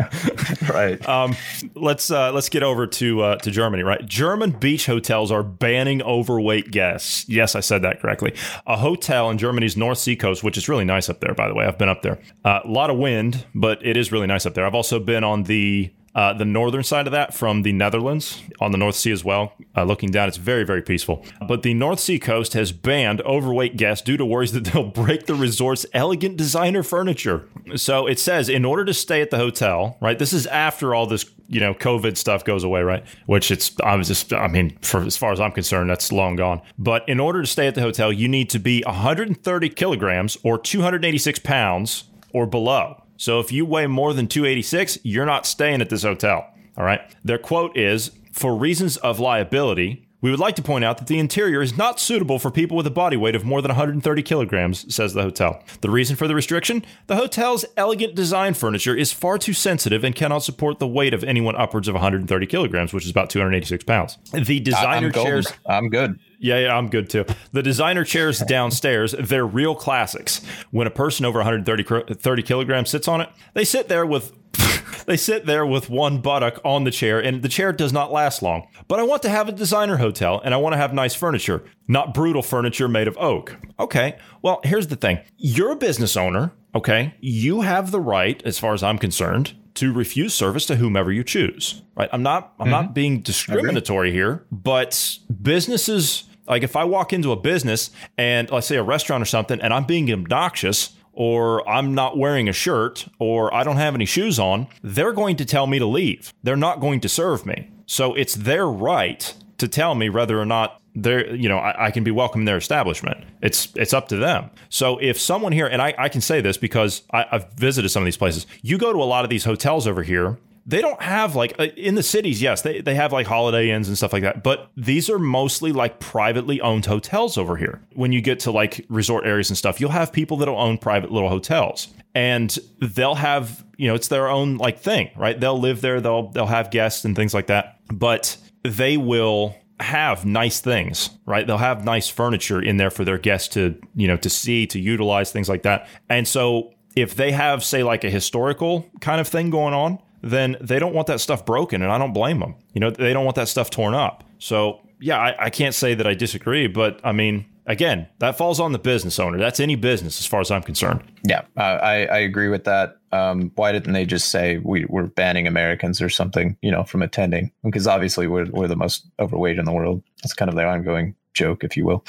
right. 0.74 1.06
um, 1.10 1.36
let's 1.76 2.10
uh, 2.10 2.32
let's 2.32 2.48
get 2.48 2.64
over 2.64 2.88
to 2.88 3.22
uh, 3.22 3.36
to 3.40 3.52
Germany. 3.52 3.84
Right, 3.84 4.06
German 4.06 4.52
beach 4.52 4.86
hotels 4.86 5.34
are 5.34 5.44
banning 5.44 6.02
overweight 6.02 6.72
guests. 6.72 7.28
Yes, 7.28 7.56
I 7.56 7.60
said 7.60 7.82
that 7.82 8.00
correctly. 8.00 8.34
A 8.66 8.78
hotel 8.78 9.30
in 9.30 9.38
Germany's 9.38 9.76
North 9.76 9.98
Sea 9.98 10.16
coast, 10.16 10.46
which 10.46 10.58
is 10.58 10.70
really 10.70 10.86
nice 10.86 11.10
up 11.10 11.20
there, 11.20 11.34
by 11.34 11.50
the 11.50 11.54
way. 11.54 11.66
I've 11.66 11.78
been 11.78 11.90
up 11.90 12.04
there. 12.04 12.20
Uh, 12.46 12.62
a 12.64 12.70
lot 12.70 12.90
of 12.90 12.98
wind, 12.98 13.46
but 13.54 13.86
it 13.86 13.98
is 13.98 14.14
really 14.14 14.28
nice 14.28 14.46
up 14.46 14.54
there. 14.54 14.66
I've 14.66 14.76
also 14.76 14.98
been 14.98 15.26
on 15.26 15.44
the 15.44 15.92
uh, 16.14 16.34
the 16.34 16.46
northern 16.46 16.84
side 16.84 17.08
of 17.08 17.12
that 17.12 17.34
from 17.34 17.62
the 17.62 17.72
Netherlands 17.72 18.42
on 18.60 18.72
the 18.72 18.78
North 18.78 18.96
Sea 18.96 19.12
as 19.12 19.24
well. 19.24 19.54
Uh, 19.76 19.84
looking 19.84 20.12
down, 20.12 20.28
it's 20.28 20.38
very, 20.38 20.66
very 20.66 20.82
peaceful. 20.82 21.26
But 21.48 21.64
the 21.64 21.74
North 21.74 22.00
Sea 22.00 22.20
coast 22.20 22.54
has 22.54 22.72
banned 22.72 23.22
overweight 23.22 23.78
guests 23.78 24.04
due 24.04 24.18
to 24.18 24.26
worries 24.26 24.52
that 24.52 24.66
they'll 24.66 24.84
break 24.84 25.26
the 25.26 25.36
resort's 25.36 25.86
elegant 25.94 26.38
designer 26.38 26.84
furniture. 26.84 27.48
So 27.76 28.08
it 28.08 28.20
says, 28.20 28.50
in 28.50 28.66
order 28.66 28.84
to 28.86 28.94
stay 28.94 29.22
at 29.22 29.30
the 29.30 29.38
hotel, 29.38 29.98
right? 30.02 30.20
This 30.20 30.34
is 30.34 30.48
after 30.48 30.94
all 30.94 31.08
this, 31.08 31.26
you 31.48 31.62
know, 31.62 31.74
COVID 31.74 32.18
stuff 32.18 32.44
goes 32.44 32.64
away, 32.64 32.82
right? 32.82 33.06
Which 33.26 33.50
it's, 33.50 33.74
I 33.82 33.96
was 33.96 34.08
just, 34.08 34.34
I 34.34 34.48
mean, 34.48 34.78
for 34.82 35.04
as 35.04 35.16
far 35.16 35.32
as 35.32 35.40
I'm 35.40 35.52
concerned, 35.52 35.90
that's 35.90 36.12
long 36.12 36.36
gone. 36.36 36.62
But 36.78 37.08
in 37.08 37.20
order 37.20 37.42
to 37.42 37.48
stay 37.48 37.68
at 37.68 37.76
the 37.76 37.82
hotel, 37.82 38.12
you 38.12 38.28
need 38.28 38.50
to 38.50 38.60
be 38.60 38.84
130 38.86 39.70
kilograms 39.70 40.38
or 40.44 40.58
286 40.58 41.40
pounds 41.40 42.06
or 42.34 42.46
below. 42.46 43.01
So 43.22 43.40
if 43.40 43.52
you 43.52 43.68
weigh 43.68 43.86
more 43.86 44.16
than 44.16 44.26
286, 44.26 44.98
you're 45.04 45.28
not 45.28 45.46
staying 45.46 45.80
at 45.80 45.92
this 45.92 46.02
hotel. 46.02 46.52
All 46.76 46.84
right. 46.84 47.02
Their 47.24 47.38
quote 47.38 47.78
is 47.78 48.10
For 48.32 48.56
reasons 48.56 48.98
of 48.98 49.20
liability, 49.20 50.08
we 50.22 50.32
would 50.32 50.40
like 50.40 50.56
to 50.56 50.64
point 50.64 50.84
out 50.84 50.98
that 50.98 51.06
the 51.06 51.20
interior 51.20 51.62
is 51.62 51.78
not 51.78 52.00
suitable 52.00 52.40
for 52.40 52.50
people 52.50 52.76
with 52.76 52.88
a 52.88 52.92
body 52.92 53.18
weight 53.18 53.36
of 53.36 53.46
more 53.46 53.62
than 53.62 53.70
130 53.70 54.24
kilograms, 54.24 54.92
says 54.92 55.14
the 55.14 55.22
hotel. 55.22 55.64
The 55.82 55.92
reason 55.92 56.16
for 56.16 56.28
the 56.28 56.34
restriction? 56.34 56.84
The 57.06 57.16
hotel's 57.16 57.64
elegant 57.78 58.16
design 58.16 58.56
furniture 58.56 58.96
is 58.96 59.14
far 59.14 59.38
too 59.38 59.54
sensitive 59.54 60.04
and 60.04 60.16
cannot 60.16 60.40
support 60.40 60.80
the 60.80 60.88
weight 60.88 61.14
of 61.14 61.24
anyone 61.24 61.56
upwards 61.56 61.88
of 61.88 61.94
130 61.94 62.48
kilograms, 62.48 62.92
which 62.92 63.06
is 63.06 63.12
about 63.12 63.30
286 63.30 63.84
pounds. 63.84 64.18
The 64.34 64.60
designer 64.60 65.08
I'm 65.08 65.14
chairs. 65.14 65.54
I'm 65.68 65.90
good. 65.90 66.20
Yeah, 66.42 66.58
yeah, 66.58 66.76
I'm 66.76 66.90
good 66.90 67.08
too. 67.08 67.24
The 67.52 67.62
designer 67.62 68.04
chairs 68.04 68.40
downstairs, 68.40 69.14
they're 69.18 69.46
real 69.46 69.76
classics. 69.76 70.42
When 70.72 70.88
a 70.88 70.92
person 70.92 71.24
over 71.24 71.38
130 71.38 72.16
30 72.16 72.42
kilograms 72.42 72.90
sits 72.90 73.08
on 73.08 73.22
it, 73.22 73.30
they 73.54 73.64
sit 73.64 73.88
there 73.88 74.08
with 74.08 74.34
they 75.06 75.18
sit 75.18 75.46
there 75.46 75.68
with 75.68 75.92
one 75.92 76.20
buttock 76.20 76.60
on 76.66 76.84
the 76.84 76.90
chair 76.90 77.20
and 77.20 77.44
the 77.44 77.48
chair 77.48 77.72
does 77.72 77.94
not 77.94 78.12
last 78.12 78.42
long. 78.42 78.68
But 78.88 79.00
I 79.00 79.04
want 79.04 79.22
to 79.22 79.30
have 79.30 79.50
a 79.50 79.52
designer 79.52 79.98
hotel 79.98 80.42
and 80.44 80.56
I 80.56 80.58
want 80.58 80.74
to 80.74 80.78
have 80.78 80.96
nice 80.96 81.14
furniture, 81.14 81.64
not 81.88 82.12
brutal 82.12 82.42
furniture 82.42 82.88
made 82.88 83.08
of 83.08 83.16
oak. 83.20 83.56
Okay. 83.80 84.18
Well, 84.42 84.62
here's 84.64 84.88
the 84.88 84.96
thing. 84.96 85.20
You're 85.38 85.74
a 85.74 85.76
business 85.76 86.18
owner, 86.18 86.54
okay? 86.74 87.14
You 87.20 87.62
have 87.62 87.92
the 87.92 88.00
right 88.00 88.42
as 88.46 88.58
far 88.58 88.74
as 88.74 88.82
I'm 88.82 88.98
concerned 88.98 89.54
to 89.76 89.94
refuse 89.94 90.34
service 90.34 90.66
to 90.66 90.76
whomever 90.76 91.12
you 91.12 91.24
choose. 91.24 91.84
Right? 91.96 92.10
I'm 92.12 92.24
not 92.24 92.54
I'm 92.60 92.72
not 92.72 92.86
mm-hmm. 92.86 92.94
being 92.94 93.22
discriminatory 93.22 94.12
here, 94.12 94.44
but 94.52 95.20
businesses 95.42 96.24
like 96.48 96.64
if 96.64 96.76
I 96.76 96.84
walk 96.84 97.14
into 97.14 97.32
a 97.32 97.36
business 97.36 97.92
and 98.18 98.50
let's 98.50 98.68
say 98.68 98.78
a 98.78 98.84
restaurant 98.84 99.22
or 99.22 99.26
something 99.26 99.60
and 99.62 99.74
I'm 99.74 99.86
being 99.86 100.12
obnoxious 100.12 100.94
or 101.14 101.68
I'm 101.68 101.94
not 101.94 102.18
wearing 102.18 102.48
a 102.48 102.54
shirt 102.54 103.08
or 103.20 103.54
I 103.54 103.64
don't 103.64 103.78
have 103.78 103.96
any 103.96 104.06
shoes 104.06 104.40
on, 104.40 104.68
they're 104.82 105.14
going 105.14 105.36
to 105.38 105.46
tell 105.46 105.68
me 105.68 105.80
to 105.80 105.86
leave. 105.86 106.34
They're 106.44 106.56
not 106.56 106.80
going 106.80 107.02
to 107.02 107.10
serve 107.10 107.46
me. 107.46 107.70
So 107.86 108.14
it's 108.14 108.36
their 108.36 108.68
right 108.68 109.34
to 109.58 109.68
tell 109.68 109.96
me 109.96 110.10
whether 110.10 110.40
or 110.40 110.46
not 110.46 110.82
they're 110.94 111.34
you 111.36 111.48
know 111.48 111.58
I, 111.58 111.88
I 111.88 111.92
can 111.92 112.04
be 112.04 112.12
welcome 112.12 112.42
in 112.42 112.46
their 112.46 112.58
establishment. 112.58 113.24
It's 113.42 113.70
it's 113.76 113.94
up 113.94 114.08
to 114.10 114.18
them. 114.18 114.50
So 114.70 114.98
if 114.98 115.20
someone 115.20 115.52
here 115.52 115.68
and 115.68 115.82
I, 115.82 115.94
I 115.98 116.10
can 116.10 116.22
say 116.22 116.42
this 116.42 116.58
because 116.58 117.04
I, 117.12 117.26
I've 117.32 117.54
visited 117.54 117.90
some 117.90 118.04
of 118.04 118.06
these 118.06 118.18
places, 118.18 118.46
you 118.62 118.78
go 118.78 118.92
to 118.92 119.00
a 119.00 119.06
lot 119.06 119.24
of 119.24 119.30
these 119.30 119.46
hotels 119.46 119.88
over 119.88 120.04
here 120.04 120.38
they 120.66 120.82
don't 120.82 121.02
have 121.02 121.36
like 121.36 121.54
uh, 121.60 121.68
in 121.76 121.96
the 121.96 122.04
cities 122.04 122.42
yes 122.42 122.62
they, 122.62 122.82
they 122.82 122.96
have 122.96 123.12
like 123.12 123.28
holiday 123.28 123.70
inns 123.70 123.88
and 123.88 123.98
stuff 123.98 124.14
like 124.14 124.24
that 124.24 124.44
but 124.44 124.72
these 124.78 125.10
are 125.10 125.20
mostly 125.20 125.72
like 125.72 126.00
privately 126.00 126.62
owned 126.62 126.86
hotels 126.86 127.38
over 127.38 127.58
here 127.58 127.82
when 127.94 128.12
you 128.12 128.22
get 128.22 128.40
to 128.40 128.52
like 128.52 128.86
resort 128.90 129.26
areas 129.26 129.50
and 129.50 129.58
stuff 129.58 129.80
you'll 129.80 129.92
have 129.92 130.12
people 130.12 130.38
that'll 130.38 130.60
own 130.60 130.78
private 130.78 131.12
little 131.12 131.30
hotels 131.30 131.88
and 132.14 132.60
they'll 132.80 133.16
have 133.16 133.66
you 133.78 133.88
know 133.88 133.96
it's 133.96 134.08
their 134.10 134.28
own 134.28 134.58
like 134.58 134.80
thing 134.80 135.10
right 135.16 135.40
they'll 135.40 135.60
live 135.60 135.82
there 135.82 136.00
they'll 136.00 136.30
they'll 136.30 136.46
have 136.46 136.70
guests 136.72 137.06
and 137.06 137.16
things 137.16 137.34
like 137.34 137.48
that 137.48 137.80
but 137.92 138.38
they 138.64 138.98
will 138.98 139.56
have 139.82 140.26
nice 140.26 140.62
things, 140.62 141.10
right? 141.26 141.46
They'll 141.46 141.58
have 141.58 141.84
nice 141.84 142.08
furniture 142.08 142.62
in 142.62 142.78
there 142.78 142.92
for 142.92 143.04
their 143.04 143.18
guests 143.18 143.50
to, 143.56 143.76
you 143.96 144.08
know, 144.08 144.18
to 144.18 144.30
see, 144.30 144.68
to 144.68 144.80
utilize, 144.80 145.32
things 145.32 145.50
like 145.50 145.64
that. 145.64 145.88
And 146.10 146.28
so 146.28 146.74
if 146.96 147.16
they 147.16 147.32
have, 147.32 147.64
say, 147.64 147.84
like 147.84 148.04
a 148.04 148.10
historical 148.10 148.86
kind 149.02 149.20
of 149.20 149.28
thing 149.28 149.50
going 149.50 149.74
on, 149.74 150.00
then 150.22 150.58
they 150.62 150.80
don't 150.80 150.94
want 150.94 151.08
that 151.08 151.20
stuff 151.20 151.46
broken, 151.46 151.82
and 151.82 151.92
I 151.92 151.98
don't 151.98 152.14
blame 152.14 152.40
them. 152.40 152.56
You 152.74 152.82
know, 152.82 152.90
they 152.90 153.14
don't 153.14 153.26
want 153.26 153.36
that 153.36 153.48
stuff 153.48 153.70
torn 153.70 153.94
up. 153.94 154.24
So 154.40 154.82
yeah, 155.00 155.18
I, 155.18 155.46
I 155.46 155.50
can't 155.50 155.76
say 155.76 155.94
that 155.96 156.06
I 156.08 156.14
disagree, 156.14 156.68
but 156.68 157.00
I 157.04 157.12
mean, 157.12 157.46
again, 157.66 158.08
that 158.20 158.38
falls 158.38 158.60
on 158.60 158.72
the 158.72 158.80
business 158.80 159.20
owner. 159.20 159.38
That's 159.38 159.60
any 159.60 159.76
business 159.76 160.20
as 160.20 160.28
far 160.28 160.42
as 160.42 160.52
I'm 160.52 160.62
concerned. 160.62 161.02
Yeah, 161.24 161.42
uh, 161.58 161.62
I, 161.62 162.06
I 162.06 162.18
agree 162.20 162.50
with 162.50 162.66
that. 162.66 162.98
Um, 163.12 163.52
why 163.56 163.72
didn't 163.72 163.94
they 163.94 164.06
just 164.06 164.32
say 164.32 164.58
we, 164.60 164.86
we're 164.86 165.08
banning 165.08 165.48
Americans 165.48 166.02
or 166.02 166.10
something, 166.10 166.58
you 166.62 166.72
know, 166.72 166.84
from 166.84 167.02
attending? 167.02 167.52
Because 167.64 167.88
obviously 167.88 168.28
we're, 168.28 168.50
we're 168.52 168.68
the 168.68 168.76
most 168.76 169.08
overweight 169.20 169.58
in 169.58 169.66
the 169.66 169.74
world. 169.74 170.04
That's 170.24 170.34
kind 170.34 170.50
of 170.50 170.56
their 170.56 170.68
ongoing 170.68 171.16
joke, 171.34 171.64
if 171.64 171.76
you 171.76 171.86
will. 171.86 172.06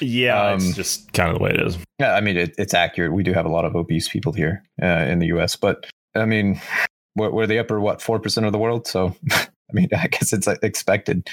Yeah, 0.00 0.52
um, 0.52 0.56
it's 0.56 0.76
just 0.76 1.12
kind 1.12 1.30
of 1.30 1.38
the 1.38 1.42
way 1.42 1.50
it 1.50 1.60
is. 1.60 1.76
Yeah, 1.98 2.14
I 2.14 2.20
mean, 2.20 2.36
it, 2.36 2.54
it's 2.56 2.74
accurate. 2.74 3.12
We 3.12 3.22
do 3.22 3.32
have 3.32 3.46
a 3.46 3.50
lot 3.50 3.64
of 3.64 3.74
obese 3.74 4.08
people 4.08 4.32
here 4.32 4.62
uh, 4.82 4.86
in 4.86 5.18
the 5.18 5.26
U.S., 5.26 5.56
but 5.56 5.86
I 6.14 6.24
mean, 6.24 6.60
we're, 7.18 7.30
we're 7.30 7.46
the 7.46 7.58
upper, 7.58 7.80
what, 7.80 8.00
4% 8.00 8.46
of 8.46 8.52
the 8.52 8.58
world? 8.58 8.86
So, 8.86 9.14
I 9.32 9.72
mean, 9.72 9.88
I 9.96 10.06
guess 10.06 10.32
it's 10.32 10.46
expected. 10.46 11.28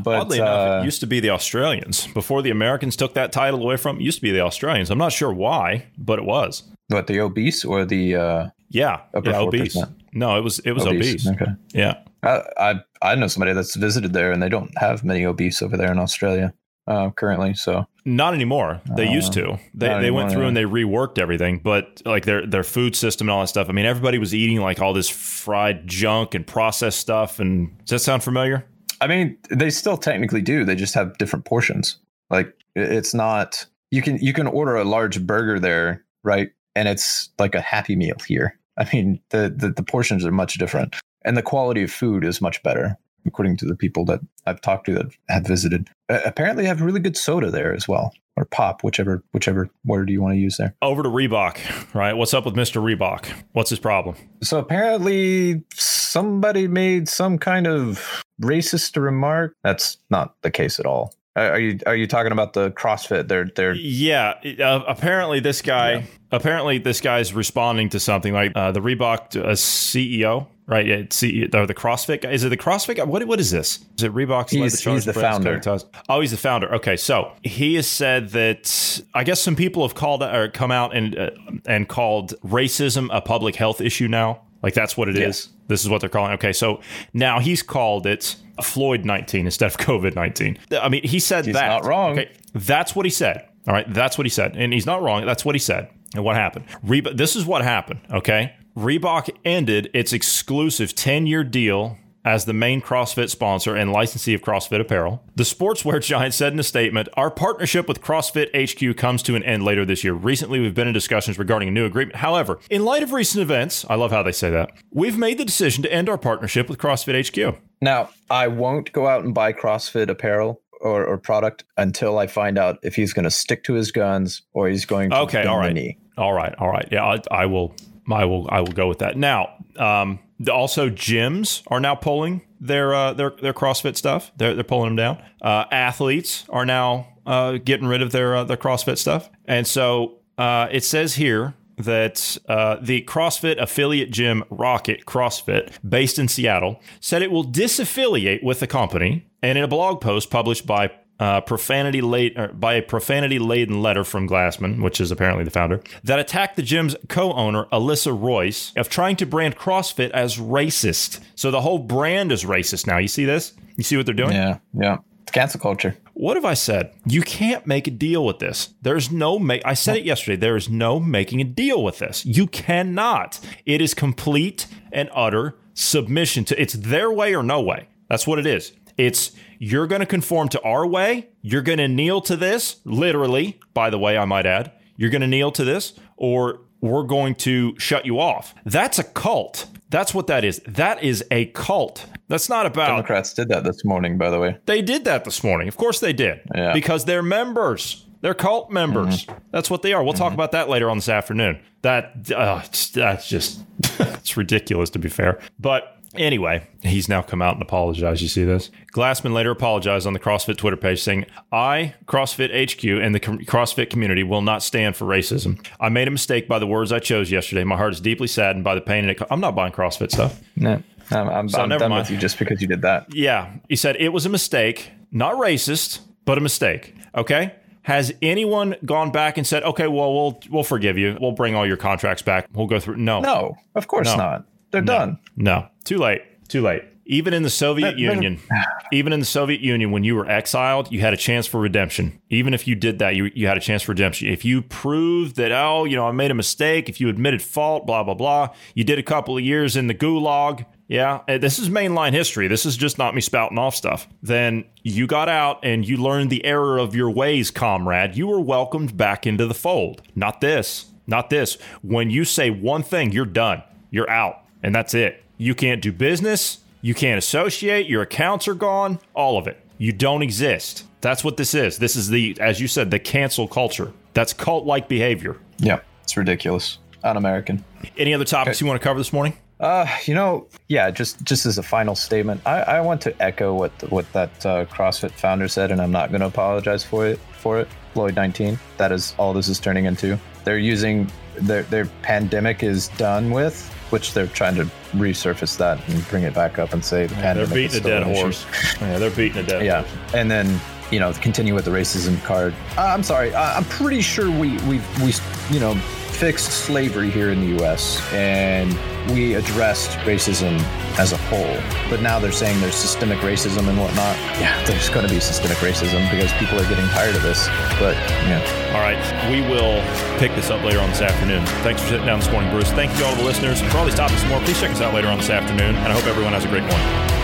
But 0.00 0.20
oddly 0.20 0.40
uh, 0.40 0.44
enough, 0.44 0.82
it 0.82 0.84
used 0.84 1.00
to 1.00 1.06
be 1.06 1.20
the 1.20 1.30
Australians 1.30 2.06
before 2.08 2.42
the 2.42 2.50
Americans 2.50 2.94
took 2.94 3.14
that 3.14 3.32
title 3.32 3.62
away 3.62 3.76
from. 3.76 3.96
It 3.96 4.02
used 4.02 4.18
to 4.18 4.22
be 4.22 4.30
the 4.30 4.40
Australians. 4.40 4.90
I'm 4.90 4.98
not 4.98 5.12
sure 5.12 5.32
why, 5.32 5.86
but 5.98 6.18
it 6.18 6.24
was. 6.24 6.62
What 6.88 7.08
the 7.08 7.20
obese 7.20 7.64
or 7.64 7.84
the 7.84 8.14
uh, 8.14 8.46
yeah, 8.70 9.00
yeah 9.24 9.38
obese? 9.38 9.76
No, 10.12 10.38
it 10.38 10.42
was 10.42 10.60
it 10.60 10.72
was 10.72 10.86
obese. 10.86 11.26
obese. 11.26 11.28
Okay, 11.28 11.52
yeah. 11.72 11.98
I, 12.22 12.42
I 12.56 12.74
I 13.02 13.14
know 13.16 13.26
somebody 13.26 13.52
that's 13.52 13.74
visited 13.74 14.12
there, 14.12 14.32
and 14.32 14.42
they 14.42 14.48
don't 14.48 14.70
have 14.78 15.04
many 15.04 15.26
obese 15.26 15.60
over 15.60 15.76
there 15.76 15.90
in 15.90 15.98
Australia 15.98 16.54
uh, 16.88 17.10
currently. 17.10 17.54
So 17.54 17.86
not 18.04 18.34
anymore. 18.34 18.80
They 18.96 19.06
uh, 19.06 19.12
used 19.12 19.34
to. 19.34 19.58
They 19.74 20.00
they 20.00 20.10
went 20.10 20.32
through 20.32 20.46
and 20.46 20.56
they 20.56 20.64
reworked 20.64 21.18
everything, 21.18 21.58
but 21.58 22.02
like 22.04 22.24
their 22.24 22.46
their 22.46 22.64
food 22.64 22.96
system 22.96 23.28
and 23.28 23.34
all 23.34 23.40
that 23.42 23.48
stuff. 23.48 23.68
I 23.68 23.72
mean, 23.72 23.84
everybody 23.84 24.18
was 24.18 24.34
eating 24.34 24.60
like 24.60 24.80
all 24.80 24.94
this 24.94 25.08
fried 25.08 25.86
junk 25.86 26.34
and 26.34 26.46
processed 26.46 26.98
stuff. 26.98 27.38
And 27.38 27.76
does 27.84 27.90
that 27.90 27.98
sound 28.00 28.24
familiar? 28.24 28.64
I 29.00 29.06
mean, 29.06 29.36
they 29.50 29.70
still 29.70 29.96
technically 29.96 30.42
do. 30.42 30.64
They 30.64 30.74
just 30.74 30.94
have 30.94 31.16
different 31.18 31.44
portions. 31.44 31.98
Like 32.30 32.52
it's 32.74 33.14
not 33.14 33.66
you 33.90 34.02
can 34.02 34.16
you 34.18 34.32
can 34.32 34.46
order 34.46 34.76
a 34.76 34.84
large 34.84 35.24
burger 35.26 35.60
there, 35.60 36.04
right? 36.24 36.50
And 36.74 36.88
it's 36.88 37.28
like 37.38 37.54
a 37.54 37.60
happy 37.60 37.94
meal 37.94 38.16
here. 38.26 38.58
I 38.78 38.88
mean, 38.92 39.20
the 39.30 39.52
the, 39.54 39.70
the 39.70 39.82
portions 39.82 40.24
are 40.24 40.32
much 40.32 40.54
different, 40.54 40.96
and 41.24 41.36
the 41.36 41.42
quality 41.42 41.82
of 41.82 41.90
food 41.90 42.24
is 42.24 42.40
much 42.40 42.62
better, 42.62 42.96
according 43.28 43.56
to 43.58 43.66
the 43.66 43.76
people 43.76 44.04
that 44.06 44.20
I've 44.46 44.60
talked 44.60 44.86
to 44.86 44.94
that 44.94 45.06
have 45.28 45.46
visited. 45.46 45.88
Uh, 46.08 46.20
apparently, 46.24 46.64
have 46.66 46.80
really 46.80 47.00
good 47.00 47.16
soda 47.16 47.50
there 47.50 47.72
as 47.72 47.86
well 47.86 48.12
or 48.38 48.44
pop, 48.44 48.82
whichever 48.82 49.22
whichever 49.32 49.68
word 49.84 50.08
you 50.08 50.22
want 50.22 50.34
to 50.34 50.38
use 50.38 50.56
there. 50.56 50.74
Over 50.80 51.02
to 51.02 51.08
Reebok, 51.08 51.94
right? 51.94 52.14
What's 52.14 52.32
up 52.32 52.44
with 52.44 52.54
Mr. 52.54 52.82
Reebok? 52.82 53.26
What's 53.52 53.70
his 53.70 53.78
problem? 53.78 54.16
So 54.42 54.58
apparently 54.58 55.64
somebody 55.74 56.68
made 56.68 57.08
some 57.08 57.38
kind 57.38 57.66
of 57.66 58.22
racist 58.40 59.00
remark. 59.00 59.54
That's 59.62 59.98
not 60.10 60.34
the 60.42 60.50
case 60.50 60.78
at 60.78 60.86
all. 60.86 61.14
Are 61.36 61.60
you 61.60 61.78
are 61.86 61.94
you 61.94 62.06
talking 62.06 62.32
about 62.32 62.52
the 62.52 62.70
CrossFit? 62.72 63.28
They're 63.28 63.50
they're 63.54 63.74
yeah. 63.74 64.34
Uh, 64.58 64.82
apparently, 64.88 65.40
this 65.40 65.62
guy 65.62 65.92
yeah. 65.92 66.02
apparently 66.32 66.78
this 66.78 67.00
guy's 67.00 67.32
responding 67.32 67.90
to 67.90 68.00
something 68.00 68.32
like 68.32 68.52
uh, 68.54 68.72
the 68.72 68.80
Reebok 68.80 69.36
uh, 69.40 69.52
CEO 69.52 70.48
right? 70.68 70.86
Yeah, 70.86 71.02
see, 71.10 71.44
or 71.52 71.66
the 71.66 71.74
CrossFit 71.74 72.20
guy. 72.20 72.30
Is 72.30 72.44
it 72.44 72.50
the 72.50 72.56
CrossFit 72.56 72.96
guy? 72.96 73.04
What, 73.04 73.24
what 73.26 73.40
is 73.40 73.50
this? 73.50 73.80
Is 73.96 74.04
it 74.04 74.12
Reebok? 74.12 74.50
He's, 74.50 74.84
the, 74.84 74.90
he's 74.92 75.04
the 75.04 75.12
founder. 75.12 75.60
Oh, 76.08 76.20
he's 76.20 76.30
the 76.30 76.36
founder. 76.36 76.72
Okay, 76.74 76.96
so 76.96 77.32
he 77.42 77.74
has 77.74 77.88
said 77.88 78.28
that 78.30 79.02
I 79.14 79.24
guess 79.24 79.40
some 79.40 79.56
people 79.56 79.82
have 79.82 79.94
called 79.94 80.22
or 80.22 80.48
come 80.48 80.70
out 80.70 80.94
and 80.94 81.18
uh, 81.18 81.30
and 81.66 81.88
called 81.88 82.34
racism 82.42 83.08
a 83.10 83.20
public 83.20 83.56
health 83.56 83.80
issue 83.80 84.06
now. 84.06 84.42
Like 84.62 84.74
that's 84.74 84.96
what 84.96 85.08
it 85.08 85.16
yeah. 85.16 85.28
is. 85.28 85.48
This 85.68 85.82
is 85.82 85.88
what 85.88 86.00
they're 86.00 86.10
calling. 86.10 86.32
Okay, 86.32 86.52
so 86.52 86.80
now 87.12 87.40
he's 87.40 87.62
called 87.62 88.06
it 88.06 88.36
Floyd 88.62 89.04
nineteen 89.04 89.46
instead 89.46 89.66
of 89.66 89.76
COVID 89.78 90.14
nineteen. 90.14 90.58
I 90.72 90.88
mean, 90.88 91.02
he 91.04 91.18
said 91.18 91.46
he's 91.46 91.54
that. 91.54 91.68
Not 91.68 91.84
wrong. 91.84 92.18
Okay, 92.18 92.30
that's 92.54 92.94
what 92.94 93.06
he 93.06 93.10
said. 93.10 93.48
All 93.66 93.74
right, 93.74 93.92
that's 93.92 94.16
what 94.18 94.24
he 94.24 94.30
said, 94.30 94.56
and 94.56 94.72
he's 94.72 94.86
not 94.86 95.02
wrong. 95.02 95.26
That's 95.26 95.44
what 95.44 95.54
he 95.54 95.58
said. 95.58 95.90
And 96.14 96.24
what 96.24 96.36
happened? 96.36 96.64
Reba- 96.82 97.12
this 97.12 97.36
is 97.36 97.44
what 97.44 97.62
happened. 97.62 98.00
Okay, 98.10 98.54
Reebok 98.78 99.30
ended 99.44 99.90
its 99.92 100.12
exclusive 100.12 100.94
10 100.94 101.26
year 101.26 101.42
deal 101.42 101.98
as 102.24 102.44
the 102.44 102.52
main 102.52 102.80
CrossFit 102.80 103.28
sponsor 103.28 103.74
and 103.74 103.90
licensee 103.90 104.34
of 104.34 104.40
CrossFit 104.40 104.80
apparel. 104.80 105.20
The 105.34 105.42
sportswear 105.42 106.00
giant 106.04 106.32
said 106.32 106.52
in 106.52 106.60
a 106.60 106.62
statement 106.62 107.08
Our 107.14 107.28
partnership 107.28 107.88
with 107.88 108.00
CrossFit 108.00 108.50
HQ 108.54 108.96
comes 108.96 109.24
to 109.24 109.34
an 109.34 109.42
end 109.42 109.64
later 109.64 109.84
this 109.84 110.04
year. 110.04 110.12
Recently, 110.12 110.60
we've 110.60 110.76
been 110.76 110.86
in 110.86 110.94
discussions 110.94 111.40
regarding 111.40 111.68
a 111.68 111.72
new 111.72 111.86
agreement. 111.86 112.16
However, 112.16 112.60
in 112.70 112.84
light 112.84 113.02
of 113.02 113.10
recent 113.10 113.42
events, 113.42 113.84
I 113.88 113.96
love 113.96 114.12
how 114.12 114.22
they 114.22 114.30
say 114.30 114.48
that, 114.50 114.70
we've 114.92 115.18
made 115.18 115.38
the 115.38 115.44
decision 115.44 115.82
to 115.82 115.92
end 115.92 116.08
our 116.08 116.18
partnership 116.18 116.68
with 116.68 116.78
CrossFit 116.78 117.26
HQ. 117.26 117.58
Now, 117.80 118.10
I 118.30 118.46
won't 118.46 118.92
go 118.92 119.08
out 119.08 119.24
and 119.24 119.34
buy 119.34 119.52
CrossFit 119.52 120.08
apparel 120.08 120.62
or, 120.80 121.04
or 121.04 121.18
product 121.18 121.64
until 121.76 122.16
I 122.16 122.28
find 122.28 122.56
out 122.56 122.78
if 122.84 122.94
he's 122.94 123.12
going 123.12 123.24
to 123.24 123.30
stick 123.30 123.64
to 123.64 123.74
his 123.74 123.90
guns 123.90 124.42
or 124.52 124.68
he's 124.68 124.84
going 124.84 125.10
to 125.10 125.16
okay, 125.22 125.46
all 125.46 125.58
right. 125.58 125.96
All 126.16 126.32
right, 126.32 126.54
all 126.58 126.68
right. 126.68 126.86
Yeah, 126.92 127.04
I, 127.04 127.18
I 127.32 127.46
will 127.46 127.74
I 128.10 128.24
will 128.24 128.48
I 128.50 128.60
will 128.60 128.72
go 128.72 128.88
with 128.88 128.98
that. 128.98 129.16
Now, 129.16 129.54
um, 129.76 130.18
also 130.50 130.88
gyms 130.88 131.62
are 131.68 131.80
now 131.80 131.94
pulling 131.94 132.42
their 132.60 132.94
uh, 132.94 133.12
their 133.12 133.30
their 133.30 133.52
CrossFit 133.52 133.96
stuff. 133.96 134.32
They're 134.36 134.54
they're 134.54 134.64
pulling 134.64 134.96
them 134.96 134.96
down. 134.96 135.22
Uh, 135.42 135.64
athletes 135.70 136.44
are 136.48 136.64
now 136.64 137.08
uh, 137.26 137.58
getting 137.64 137.86
rid 137.86 138.02
of 138.02 138.12
their 138.12 138.36
uh, 138.36 138.44
their 138.44 138.56
CrossFit 138.56 138.98
stuff, 138.98 139.30
and 139.46 139.66
so 139.66 140.18
uh, 140.36 140.68
it 140.70 140.84
says 140.84 141.14
here 141.14 141.54
that 141.76 142.38
uh, 142.48 142.76
the 142.82 143.02
CrossFit 143.02 143.60
affiliate 143.60 144.10
gym 144.10 144.44
Rocket 144.50 145.06
CrossFit, 145.06 145.70
based 145.88 146.18
in 146.18 146.26
Seattle, 146.28 146.80
said 147.00 147.22
it 147.22 147.30
will 147.30 147.44
disaffiliate 147.44 148.42
with 148.42 148.60
the 148.60 148.66
company. 148.66 149.26
And 149.40 149.56
in 149.56 149.62
a 149.62 149.68
blog 149.68 150.00
post 150.00 150.30
published 150.30 150.66
by 150.66 150.90
uh, 151.20 151.40
profanity 151.40 152.00
late 152.00 152.36
by 152.58 152.74
a 152.74 152.82
profanity 152.82 153.38
laden 153.38 153.82
letter 153.82 154.04
from 154.04 154.28
Glassman, 154.28 154.82
which 154.82 155.00
is 155.00 155.10
apparently 155.10 155.44
the 155.44 155.50
founder, 155.50 155.82
that 156.04 156.18
attacked 156.18 156.56
the 156.56 156.62
gym's 156.62 156.94
co-owner 157.08 157.66
Alyssa 157.72 158.16
Royse 158.16 158.76
of 158.76 158.88
trying 158.88 159.16
to 159.16 159.26
brand 159.26 159.56
CrossFit 159.56 160.10
as 160.10 160.38
racist. 160.38 161.20
So 161.34 161.50
the 161.50 161.60
whole 161.60 161.78
brand 161.78 162.32
is 162.32 162.44
racist 162.44 162.86
now. 162.86 162.98
You 162.98 163.08
see 163.08 163.24
this? 163.24 163.52
You 163.76 163.84
see 163.84 163.96
what 163.96 164.06
they're 164.06 164.14
doing? 164.14 164.32
Yeah, 164.32 164.58
yeah. 164.74 164.98
It's 165.22 165.32
cancel 165.32 165.60
culture. 165.60 165.94
What 166.14 166.36
have 166.36 166.44
I 166.46 166.54
said? 166.54 166.94
You 167.04 167.20
can't 167.20 167.66
make 167.66 167.86
a 167.86 167.90
deal 167.90 168.24
with 168.24 168.38
this. 168.38 168.74
There's 168.80 169.12
no 169.12 169.38
make. 169.38 169.60
I 169.64 169.74
said 169.74 169.98
it 169.98 170.04
yesterday. 170.04 170.36
There 170.36 170.56
is 170.56 170.70
no 170.70 170.98
making 170.98 171.40
a 171.42 171.44
deal 171.44 171.84
with 171.84 171.98
this. 171.98 172.24
You 172.24 172.46
cannot. 172.46 173.38
It 173.66 173.82
is 173.82 173.92
complete 173.92 174.66
and 174.90 175.10
utter 175.12 175.56
submission 175.74 176.44
to. 176.46 176.60
It's 176.60 176.72
their 176.72 177.12
way 177.12 177.34
or 177.34 177.42
no 177.42 177.60
way. 177.60 177.88
That's 178.08 178.26
what 178.26 178.38
it 178.38 178.46
is. 178.46 178.72
It's 178.98 179.32
you're 179.58 179.86
going 179.86 180.00
to 180.00 180.06
conform 180.06 180.48
to 180.50 180.60
our 180.62 180.86
way. 180.86 181.30
You're 181.40 181.62
going 181.62 181.78
to 181.78 181.88
kneel 181.88 182.20
to 182.22 182.36
this, 182.36 182.80
literally, 182.84 183.58
by 183.72 183.90
the 183.90 183.98
way, 183.98 184.18
I 184.18 184.24
might 184.24 184.44
add. 184.44 184.72
You're 184.96 185.10
going 185.10 185.22
to 185.22 185.26
kneel 185.28 185.52
to 185.52 185.64
this, 185.64 185.94
or 186.16 186.60
we're 186.80 187.04
going 187.04 187.34
to 187.36 187.78
shut 187.78 188.04
you 188.04 188.20
off. 188.20 188.54
That's 188.64 188.98
a 188.98 189.04
cult. 189.04 189.66
That's 189.90 190.12
what 190.12 190.26
that 190.26 190.44
is. 190.44 190.60
That 190.66 191.02
is 191.02 191.24
a 191.30 191.46
cult. 191.46 192.06
That's 192.28 192.48
not 192.48 192.66
about. 192.66 192.88
Democrats 192.88 193.32
did 193.32 193.48
that 193.48 193.64
this 193.64 193.84
morning, 193.84 194.18
by 194.18 194.30
the 194.30 194.38
way. 194.38 194.58
They 194.66 194.82
did 194.82 195.04
that 195.04 195.24
this 195.24 195.42
morning. 195.42 195.66
Of 195.68 195.76
course 195.76 196.00
they 196.00 196.12
did. 196.12 196.40
Yeah. 196.54 196.72
Because 196.72 197.06
they're 197.06 197.22
members. 197.22 198.04
They're 198.20 198.34
cult 198.34 198.70
members. 198.70 199.24
Mm-hmm. 199.24 199.38
That's 199.52 199.70
what 199.70 199.82
they 199.82 199.92
are. 199.92 200.02
We'll 200.02 200.12
mm-hmm. 200.12 200.22
talk 200.22 200.34
about 200.34 200.52
that 200.52 200.68
later 200.68 200.90
on 200.90 200.98
this 200.98 201.08
afternoon. 201.08 201.60
That 201.82 202.30
uh, 202.34 202.62
that's 202.92 203.28
just 203.28 203.60
it's 204.00 204.36
ridiculous 204.36 204.90
to 204.90 204.98
be 204.98 205.08
fair. 205.08 205.40
But 205.58 205.97
Anyway, 206.14 206.66
he's 206.82 207.08
now 207.08 207.20
come 207.20 207.42
out 207.42 207.54
and 207.54 207.62
apologized. 207.62 208.22
You 208.22 208.28
see 208.28 208.44
this? 208.44 208.70
Glassman 208.92 209.32
later 209.32 209.50
apologized 209.50 210.06
on 210.06 210.14
the 210.14 210.18
CrossFit 210.18 210.56
Twitter 210.56 210.76
page 210.76 211.02
saying, 211.02 211.26
I, 211.52 211.94
CrossFit 212.06 212.48
HQ, 212.48 212.84
and 212.84 213.14
the 213.14 213.20
CrossFit 213.20 213.90
community 213.90 214.22
will 214.22 214.40
not 214.40 214.62
stand 214.62 214.96
for 214.96 215.04
racism. 215.04 215.64
I 215.78 215.90
made 215.90 216.08
a 216.08 216.10
mistake 216.10 216.48
by 216.48 216.58
the 216.58 216.66
words 216.66 216.92
I 216.92 216.98
chose 216.98 217.30
yesterday. 217.30 217.62
My 217.64 217.76
heart 217.76 217.92
is 217.92 218.00
deeply 218.00 218.26
saddened 218.26 218.64
by 218.64 218.74
the 218.74 218.80
pain 218.80 219.04
and 219.04 219.10
it. 219.10 219.22
I'm 219.30 219.40
not 219.40 219.54
buying 219.54 219.72
CrossFit 219.72 220.10
stuff. 220.10 220.40
No, 220.56 220.82
I'm, 221.10 221.28
I'm, 221.28 221.48
so 221.48 221.60
I'm 221.60 221.68
done 221.68 221.90
mind. 221.90 222.02
with 222.02 222.10
you 222.10 222.16
just 222.16 222.38
because 222.38 222.60
you 222.62 222.68
did 222.68 222.82
that. 222.82 223.14
Yeah. 223.14 223.52
He 223.68 223.76
said 223.76 223.96
it 223.96 224.10
was 224.10 224.24
a 224.24 224.30
mistake, 224.30 224.92
not 225.12 225.34
racist, 225.34 226.00
but 226.24 226.38
a 226.38 226.40
mistake. 226.40 226.94
Okay. 227.14 227.54
Has 227.82 228.12
anyone 228.20 228.76
gone 228.84 229.10
back 229.10 229.38
and 229.38 229.46
said, 229.46 229.62
"Okay, 229.62 229.88
well, 229.88 230.12
we'll 230.12 230.40
we'll 230.50 230.62
forgive 230.62 230.98
you. 230.98 231.16
We'll 231.18 231.32
bring 231.32 231.54
all 231.54 231.66
your 231.66 231.78
contracts 231.78 232.20
back. 232.20 232.46
We'll 232.52 232.66
go 232.66 232.78
through"? 232.78 232.96
No, 232.96 233.20
no, 233.20 233.56
of 233.74 233.88
course 233.88 234.08
no. 234.08 234.16
not. 234.16 234.44
They're 234.70 234.82
no, 234.82 234.92
done. 234.92 235.18
No, 235.36 235.68
too 235.88 235.98
late. 235.98 236.22
Too 236.48 236.62
late. 236.62 236.82
Even 237.06 237.32
in 237.32 237.42
the 237.42 237.50
Soviet 237.50 237.98
Union, 237.98 238.38
even 238.92 239.14
in 239.14 239.20
the 239.20 239.26
Soviet 239.26 239.62
Union, 239.62 239.90
when 239.90 240.04
you 240.04 240.14
were 240.14 240.28
exiled, 240.28 240.92
you 240.92 241.00
had 241.00 241.14
a 241.14 241.16
chance 241.16 241.46
for 241.46 241.58
redemption. 241.58 242.20
Even 242.28 242.52
if 242.52 242.66
you 242.66 242.74
did 242.74 242.98
that, 242.98 243.16
you, 243.16 243.30
you 243.34 243.46
had 243.46 243.56
a 243.56 243.60
chance 243.60 243.82
for 243.82 243.92
redemption. 243.92 244.28
If 244.28 244.44
you 244.44 244.60
proved 244.60 245.36
that, 245.36 245.50
oh, 245.50 245.84
you 245.84 245.96
know, 245.96 246.06
I 246.06 246.12
made 246.12 246.30
a 246.30 246.34
mistake, 246.34 246.90
if 246.90 247.00
you 247.00 247.08
admitted 247.08 247.40
fault, 247.40 247.86
blah, 247.86 248.02
blah, 248.02 248.12
blah, 248.12 248.50
you 248.74 248.84
did 248.84 248.98
a 248.98 249.02
couple 249.02 249.38
of 249.38 249.42
years 249.42 249.76
in 249.76 249.86
the 249.86 249.94
gulag, 249.94 250.66
yeah, 250.88 251.20
eh, 251.28 251.38
this 251.38 251.58
is 251.58 251.70
mainline 251.70 252.12
history. 252.12 252.48
This 252.48 252.66
is 252.66 252.76
just 252.76 252.98
not 252.98 253.14
me 253.14 253.22
spouting 253.22 253.58
off 253.58 253.74
stuff. 253.74 254.06
Then 254.22 254.64
you 254.82 255.06
got 255.06 255.30
out 255.30 255.60
and 255.62 255.88
you 255.88 255.96
learned 255.96 256.30
the 256.30 256.44
error 256.44 256.78
of 256.78 256.94
your 256.94 257.10
ways, 257.10 257.50
comrade. 257.50 258.16
You 258.16 258.26
were 258.26 258.40
welcomed 258.40 258.96
back 258.96 259.26
into 259.26 259.46
the 259.46 259.54
fold. 259.54 260.02
Not 260.14 260.40
this. 260.42 260.86
Not 261.06 261.30
this. 261.30 261.56
When 261.82 262.10
you 262.10 262.24
say 262.24 262.50
one 262.50 262.82
thing, 262.82 263.12
you're 263.12 263.24
done. 263.24 263.62
You're 263.90 264.10
out. 264.10 264.42
And 264.62 264.74
that's 264.74 264.94
it. 264.94 265.22
You 265.38 265.54
can't 265.54 265.80
do 265.80 265.92
business. 265.92 266.58
You 266.82 266.94
can't 266.94 267.16
associate. 267.16 267.86
Your 267.86 268.02
accounts 268.02 268.48
are 268.48 268.54
gone. 268.54 268.98
All 269.14 269.38
of 269.38 269.46
it. 269.46 269.56
You 269.78 269.92
don't 269.92 270.22
exist. 270.22 270.84
That's 271.00 271.22
what 271.22 271.36
this 271.36 271.54
is. 271.54 271.78
This 271.78 271.94
is 271.94 272.08
the, 272.08 272.36
as 272.40 272.60
you 272.60 272.66
said, 272.66 272.90
the 272.90 272.98
cancel 272.98 273.46
culture. 273.46 273.92
That's 274.14 274.32
cult 274.32 274.66
like 274.66 274.88
behavior. 274.88 275.36
Yeah, 275.58 275.80
it's 276.02 276.16
ridiculous. 276.16 276.78
Un 277.04 277.16
American. 277.16 277.64
Any 277.96 278.12
other 278.12 278.24
topics 278.24 278.60
you 278.60 278.66
want 278.66 278.80
to 278.80 278.84
cover 278.84 278.98
this 278.98 279.12
morning? 279.12 279.34
Uh, 279.60 279.86
you 280.04 280.14
know, 280.14 280.46
yeah, 280.68 280.90
just 280.90 281.22
just 281.22 281.46
as 281.46 281.58
a 281.58 281.62
final 281.62 281.94
statement, 281.94 282.40
I, 282.44 282.60
I 282.62 282.80
want 282.80 283.00
to 283.02 283.22
echo 283.22 283.54
what 283.54 283.70
what 283.90 284.12
that 284.12 284.46
uh, 284.46 284.64
CrossFit 284.66 285.12
founder 285.12 285.46
said, 285.46 285.70
and 285.70 285.80
I'm 285.80 285.92
not 285.92 286.10
going 286.10 286.20
to 286.20 286.26
apologize 286.26 286.84
for 286.84 287.06
it. 287.06 287.20
For 287.38 287.60
it, 287.60 287.68
Floyd 287.94 288.16
19. 288.16 288.58
That 288.76 288.90
is 288.90 289.14
all 289.18 289.32
this 289.32 289.48
is 289.48 289.60
turning 289.60 289.84
into. 289.84 290.18
They're 290.42 290.58
using 290.58 291.10
their 291.36 291.62
their 291.64 291.86
pandemic 292.02 292.64
is 292.64 292.88
done 292.98 293.30
with, 293.30 293.72
which 293.90 294.12
they're 294.14 294.26
trying 294.28 294.54
to 294.56 294.64
resurface 294.94 295.56
that 295.58 295.86
and 295.88 296.06
bring 296.08 296.22
it 296.24 296.34
back 296.34 296.58
up 296.58 296.72
and 296.72 296.84
say 296.84 297.06
the 297.06 297.14
Yeah, 297.14 297.20
pandemic. 297.22 297.48
they're 297.48 297.56
beating 297.68 297.80
a 297.80 297.88
dead 297.88 298.02
horse. 298.04 298.46
Yeah, 298.80 298.98
they're 298.98 299.10
beating 299.10 299.38
a 299.38 299.42
dead 299.46 299.64
Yeah, 299.64 299.82
horse. 299.82 299.92
Yeah, 300.12 300.20
and 300.20 300.30
then 300.30 300.60
you 300.90 301.00
know 301.00 301.12
continue 301.14 301.54
with 301.54 301.64
the 301.66 301.70
racism 301.70 302.22
card. 302.24 302.54
Uh, 302.76 302.82
I'm 302.82 303.02
sorry, 303.02 303.34
uh, 303.34 303.54
I'm 303.56 303.64
pretty 303.64 304.00
sure 304.00 304.30
we 304.30 304.56
we 304.68 304.80
we 305.02 305.12
you 305.50 305.60
know 305.60 305.74
fixed 306.18 306.50
slavery 306.50 307.10
here 307.10 307.30
in 307.30 307.40
the 307.40 307.46
U.S. 307.62 308.02
and 308.12 308.76
we 309.12 309.34
addressed 309.34 309.90
racism 310.00 310.58
as 310.98 311.12
a 311.12 311.16
whole. 311.16 311.56
But 311.88 312.02
now 312.02 312.18
they're 312.18 312.32
saying 312.32 312.60
there's 312.60 312.74
systemic 312.74 313.18
racism 313.18 313.68
and 313.68 313.78
whatnot. 313.78 314.16
Yeah, 314.40 314.60
there's 314.64 314.88
going 314.90 315.06
to 315.06 315.14
be 315.14 315.20
systemic 315.20 315.58
racism 315.58 316.10
because 316.10 316.32
people 316.34 316.58
are 316.58 316.68
getting 316.68 316.86
tired 316.88 317.14
of 317.14 317.22
this. 317.22 317.46
But 317.78 317.94
yeah, 318.26 318.42
All 318.74 318.80
right, 318.80 318.98
we 319.30 319.42
will 319.42 319.80
pick 320.18 320.34
this 320.34 320.50
up 320.50 320.64
later 320.64 320.80
on 320.80 320.90
this 320.90 321.02
afternoon. 321.02 321.46
Thanks 321.62 321.82
for 321.82 321.88
sitting 321.88 322.06
down 322.06 322.18
this 322.18 322.30
morning, 322.32 322.50
Bruce. 322.50 322.70
Thank 322.72 322.98
you 322.98 323.04
all 323.04 323.14
the 323.14 323.22
listeners. 323.22 323.60
For 323.62 323.78
all 323.78 323.84
these 323.84 323.94
topics 323.94 324.20
and 324.22 324.30
more, 324.30 324.40
please 324.40 324.60
check 324.60 324.72
us 324.72 324.80
out 324.80 324.94
later 324.94 325.08
on 325.08 325.18
this 325.18 325.30
afternoon. 325.30 325.76
And 325.76 325.86
I 325.86 325.92
hope 325.92 326.06
everyone 326.06 326.32
has 326.32 326.44
a 326.44 326.48
great 326.48 326.64
morning. 326.64 327.17